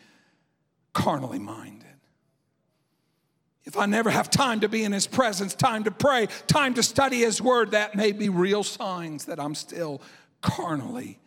carnally 0.92 1.38
minded. 1.38 1.86
If 3.64 3.78
I 3.78 3.86
never 3.86 4.10
have 4.10 4.30
time 4.30 4.60
to 4.60 4.68
be 4.68 4.84
in 4.84 4.92
His 4.92 5.06
presence, 5.06 5.54
time 5.54 5.84
to 5.84 5.90
pray, 5.90 6.26
time 6.48 6.74
to 6.74 6.82
study 6.82 7.20
His 7.20 7.40
Word, 7.40 7.70
that 7.70 7.94
may 7.94 8.12
be 8.12 8.28
real 8.28 8.64
signs 8.64 9.26
that 9.26 9.38
I'm 9.38 9.54
still 9.54 10.02
carnally 10.40 11.20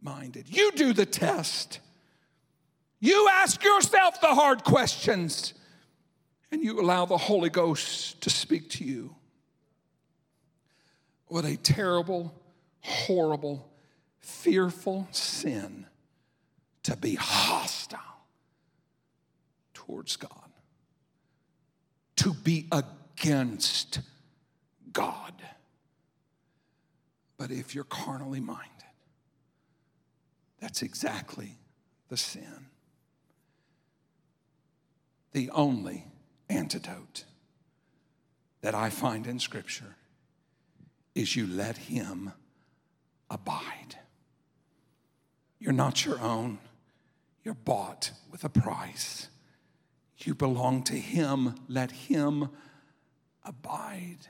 minded. 0.00 0.46
You 0.48 0.70
do 0.72 0.92
the 0.92 1.06
test. 1.06 1.80
You 3.00 3.28
ask 3.32 3.62
yourself 3.64 4.20
the 4.20 4.28
hard 4.28 4.62
questions 4.62 5.54
and 6.54 6.62
you 6.62 6.80
allow 6.80 7.04
the 7.04 7.18
Holy 7.18 7.50
Ghost 7.50 8.20
to 8.20 8.30
speak 8.30 8.70
to 8.70 8.84
you. 8.84 9.12
What 11.26 11.44
a 11.44 11.56
terrible, 11.56 12.32
horrible, 12.80 13.68
fearful 14.20 15.08
sin 15.10 15.86
to 16.84 16.96
be 16.96 17.16
hostile 17.16 17.98
towards 19.72 20.14
God, 20.16 20.30
to 22.16 22.32
be 22.32 22.68
against 22.70 23.98
God. 24.92 25.32
But 27.36 27.50
if 27.50 27.74
you're 27.74 27.82
carnally 27.82 28.38
minded, 28.38 28.68
that's 30.60 30.82
exactly 30.82 31.58
the 32.10 32.16
sin. 32.16 32.66
The 35.32 35.50
only 35.50 36.06
antidote 36.48 37.24
that 38.60 38.74
I 38.74 38.90
find 38.90 39.26
in 39.26 39.38
Scripture 39.38 39.96
is 41.14 41.36
you 41.36 41.46
let 41.46 41.76
Him 41.76 42.32
abide. 43.30 43.98
You're 45.58 45.72
not 45.72 46.04
your 46.04 46.20
own, 46.20 46.58
you're 47.44 47.54
bought 47.54 48.12
with 48.30 48.44
a 48.44 48.48
price. 48.48 49.28
You 50.18 50.34
belong 50.34 50.82
to 50.84 50.94
Him, 50.94 51.54
let 51.68 51.90
Him 51.90 52.48
abide. 53.44 54.28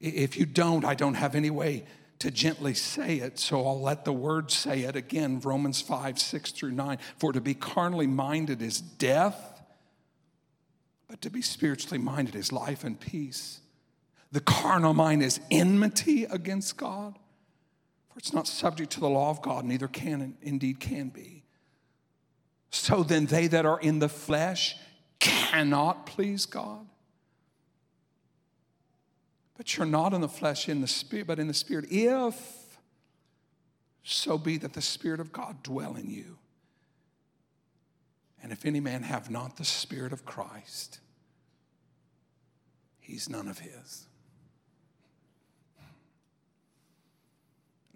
If 0.00 0.36
you 0.36 0.46
don't, 0.46 0.84
I 0.84 0.94
don't 0.94 1.14
have 1.14 1.34
any 1.34 1.50
way 1.50 1.84
to 2.18 2.30
gently 2.30 2.72
say 2.72 3.16
it, 3.16 3.38
so 3.38 3.66
I'll 3.66 3.80
let 3.80 4.04
the 4.04 4.12
word 4.12 4.50
say 4.50 4.82
it 4.82 4.96
again 4.96 5.40
Romans 5.40 5.80
5, 5.80 6.18
6 6.18 6.52
through 6.52 6.70
9. 6.70 6.98
For 7.18 7.32
to 7.32 7.40
be 7.40 7.54
carnally 7.54 8.06
minded 8.06 8.62
is 8.62 8.80
death, 8.80 9.51
but 11.12 11.20
to 11.20 11.28
be 11.28 11.42
spiritually 11.42 11.98
minded 11.98 12.34
is 12.34 12.52
life 12.52 12.84
and 12.84 12.98
peace. 12.98 13.60
The 14.30 14.40
carnal 14.40 14.94
mind 14.94 15.22
is 15.22 15.40
enmity 15.50 16.24
against 16.24 16.78
God, 16.78 17.18
for 18.08 18.18
it's 18.18 18.32
not 18.32 18.48
subject 18.48 18.92
to 18.92 19.00
the 19.00 19.10
law 19.10 19.28
of 19.28 19.42
God, 19.42 19.66
neither 19.66 19.88
can 19.88 20.22
and 20.22 20.36
indeed 20.40 20.80
can 20.80 21.10
be. 21.10 21.44
So 22.70 23.02
then, 23.02 23.26
they 23.26 23.46
that 23.48 23.66
are 23.66 23.78
in 23.78 23.98
the 23.98 24.08
flesh 24.08 24.74
cannot 25.20 26.06
please 26.06 26.46
God. 26.46 26.86
But 29.58 29.76
you're 29.76 29.84
not 29.84 30.14
in 30.14 30.22
the 30.22 30.30
flesh, 30.30 30.66
in 30.66 30.80
the 30.80 30.86
spirit, 30.86 31.26
but 31.26 31.38
in 31.38 31.46
the 31.46 31.52
spirit. 31.52 31.88
If 31.90 32.34
so 34.02 34.38
be 34.38 34.56
that 34.56 34.72
the 34.72 34.80
Spirit 34.80 35.20
of 35.20 35.30
God 35.30 35.62
dwell 35.62 35.94
in 35.94 36.08
you. 36.08 36.38
And 38.42 38.50
if 38.50 38.64
any 38.64 38.80
man 38.80 39.02
have 39.02 39.30
not 39.30 39.58
the 39.58 39.64
Spirit 39.66 40.14
of 40.14 40.24
Christ, 40.24 41.00
he's 43.12 43.28
none 43.28 43.46
of 43.46 43.58
his. 43.58 44.06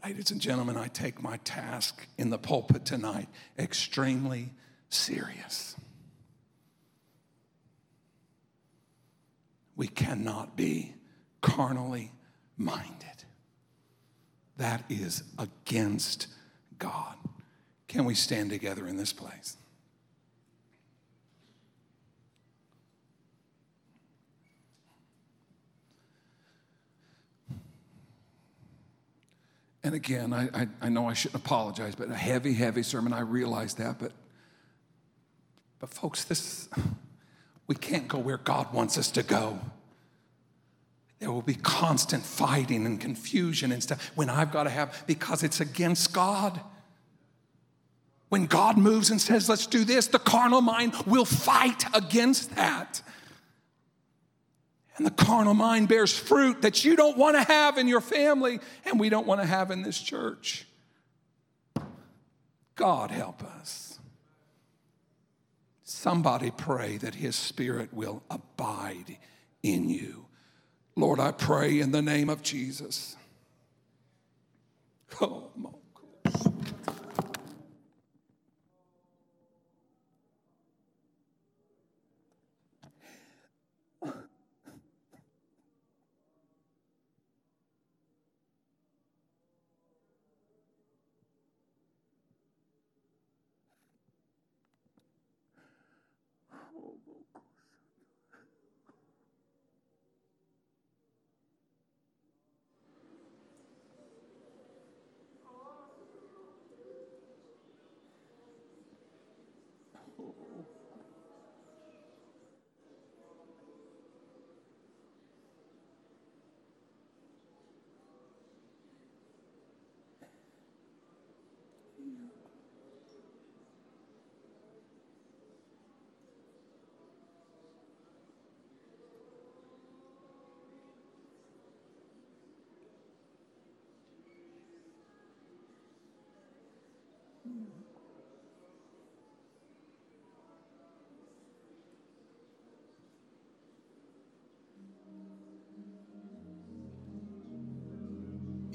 Ladies 0.05 0.31
and 0.31 0.43
gentlemen, 0.43 0.77
I 0.77 0.89
take 0.89 1.23
my 1.23 1.39
task 1.39 2.07
in 2.19 2.29
the 2.29 2.37
pulpit 2.37 2.85
tonight 2.85 3.27
extremely 3.59 4.51
serious. 4.91 5.75
We 9.75 9.89
cannot 9.89 10.55
be 10.55 10.95
carnally 11.41 12.13
minded. 12.59 13.25
That 14.59 14.85
is 14.91 15.23
against 15.39 16.27
God. 16.79 17.17
Can 17.89 18.05
we 18.05 18.15
stand 18.15 18.51
together 18.51 18.87
in 18.87 18.99
this 18.99 19.15
place? 19.15 19.57
And 29.87 29.95
again, 29.95 30.33
I, 30.33 30.49
I, 30.53 30.69
I, 30.83 30.89
know 30.89 31.07
I 31.07 31.13
shouldn't 31.13 31.45
apologize, 31.45 31.95
but 31.95 32.11
a 32.11 32.15
heavy, 32.17 32.53
heavy 32.55 32.83
sermon. 32.83 33.13
I 33.13 33.21
realize 33.21 33.75
that. 33.75 34.01
But, 34.01 34.11
but 35.79 35.91
folks, 35.91 36.25
this, 36.25 36.69
we 37.69 37.77
can't 37.77 38.09
go 38.09 38.19
where 38.19 38.37
God 38.37 38.73
wants 38.75 38.99
us 38.99 39.13
to 39.13 39.23
go. 39.23 39.61
There 41.21 41.31
will 41.31 41.41
be 41.41 41.55
constant 41.55 42.25
fighting 42.25 42.85
and 42.85 43.01
confusion 43.01 43.71
and 43.71 43.81
stuff 43.81 44.11
when 44.17 44.29
I've 44.29 44.51
got 44.51 44.65
to 44.65 44.71
have, 44.71 45.05
because 45.07 45.45
it's 45.45 45.61
against 45.61 46.13
God. 46.13 46.61
When 48.29 48.47
God 48.47 48.77
moves 48.77 49.11
and 49.11 49.21
says, 49.21 49.49
let's 49.49 49.69
do 49.69 49.85
this, 49.85 50.09
the 50.09 50.19
carnal 50.19 50.63
mind 50.63 50.95
will 51.07 51.25
fight 51.25 51.85
against 51.95 52.57
that. 52.57 53.03
And 54.97 55.07
the 55.07 55.11
carnal 55.11 55.55
mind 55.55 55.89
bears 55.89 56.17
fruit 56.17 56.63
that 56.63 56.85
you 56.85 56.97
don't 56.97 57.19
want 57.19 57.37
to 57.37 57.43
have 57.43 57.77
in 57.77 57.87
your 57.87 58.01
family 58.01 58.61
and 58.85 58.99
we 58.99 59.09
don't 59.09 59.27
want 59.27 59.41
to 59.41 59.47
have 59.47 59.71
in 59.71 59.83
this 59.83 60.01
church. 60.01 60.67
God 62.77 63.11
help 63.11 63.43
us. 63.43 63.99
Somebody 65.83 66.51
pray 66.51 66.97
that 66.99 67.17
His 67.17 67.37
Spirit 67.37 67.93
will 67.93 68.23
abide 68.31 69.19
in 69.63 69.89
you. 69.89 70.27
Lord, 70.95 71.21
I 71.21 71.33
pray 71.33 71.79
in 71.81 71.91
the 71.91 72.03
name 72.03 72.31
of 72.31 72.43
Jesus. 72.43 73.17
Oh, 75.21 75.51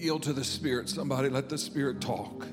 Yield 0.01 0.23
to 0.23 0.33
the 0.33 0.43
Spirit. 0.43 0.89
Somebody 0.89 1.29
let 1.29 1.47
the 1.47 1.59
Spirit 1.59 2.01
talk. 2.01 2.47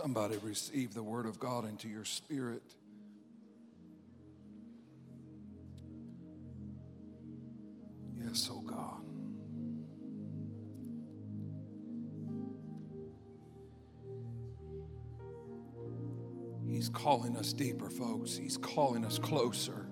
Somebody 0.00 0.36
receive 0.44 0.94
the 0.94 1.02
word 1.02 1.26
of 1.26 1.40
God 1.40 1.68
into 1.68 1.88
your 1.88 2.04
spirit. 2.04 2.62
Yes, 8.16 8.48
oh 8.52 8.60
God. 8.60 9.02
He's 16.64 16.88
calling 16.88 17.36
us 17.36 17.52
deeper, 17.52 17.90
folks. 17.90 18.36
He's 18.36 18.56
calling 18.56 19.04
us 19.04 19.18
closer. 19.18 19.87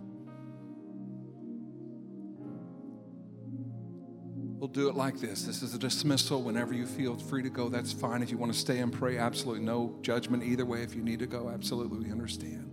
Do 4.77 4.89
it 4.91 4.95
like 4.95 5.19
this. 5.19 5.45
This 5.45 5.63
is 5.63 5.75
a 5.75 5.79
dismissal. 5.79 6.43
Whenever 6.43 6.75
you 6.75 6.87
feel 6.87 7.17
free 7.17 7.43
to 7.43 7.49
go, 7.49 7.71
that's 7.71 7.95
fine. 7.95 8.23
If 8.23 8.31
you 8.31 8.37
want 8.37 8.53
to 8.53 8.59
stay 8.59 8.81
and 8.81 8.93
pray, 8.93 9.17
absolutely 9.17 9.65
no 9.65 9.97
judgment 10.03 10.45
either 10.45 10.67
way. 10.67 10.83
If 10.83 10.95
you 10.95 11.03
need 11.03 11.19
to 11.21 11.27
go, 11.27 11.49
absolutely, 11.49 12.05
we 12.05 12.13
understand. 12.13 12.71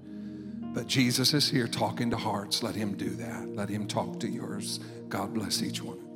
But 0.74 0.88
Jesus 0.88 1.34
is 1.34 1.50
here 1.50 1.66
talking 1.66 2.10
to 2.10 2.18
hearts. 2.18 2.62
Let 2.62 2.76
him 2.76 2.98
do 2.98 3.12
that. 3.12 3.48
Let 3.56 3.70
him 3.70 3.88
talk 3.88 4.20
to 4.20 4.28
yours. 4.28 4.82
God 5.08 5.34
bless 5.34 5.64
each 5.64 5.82
one. 5.82 6.13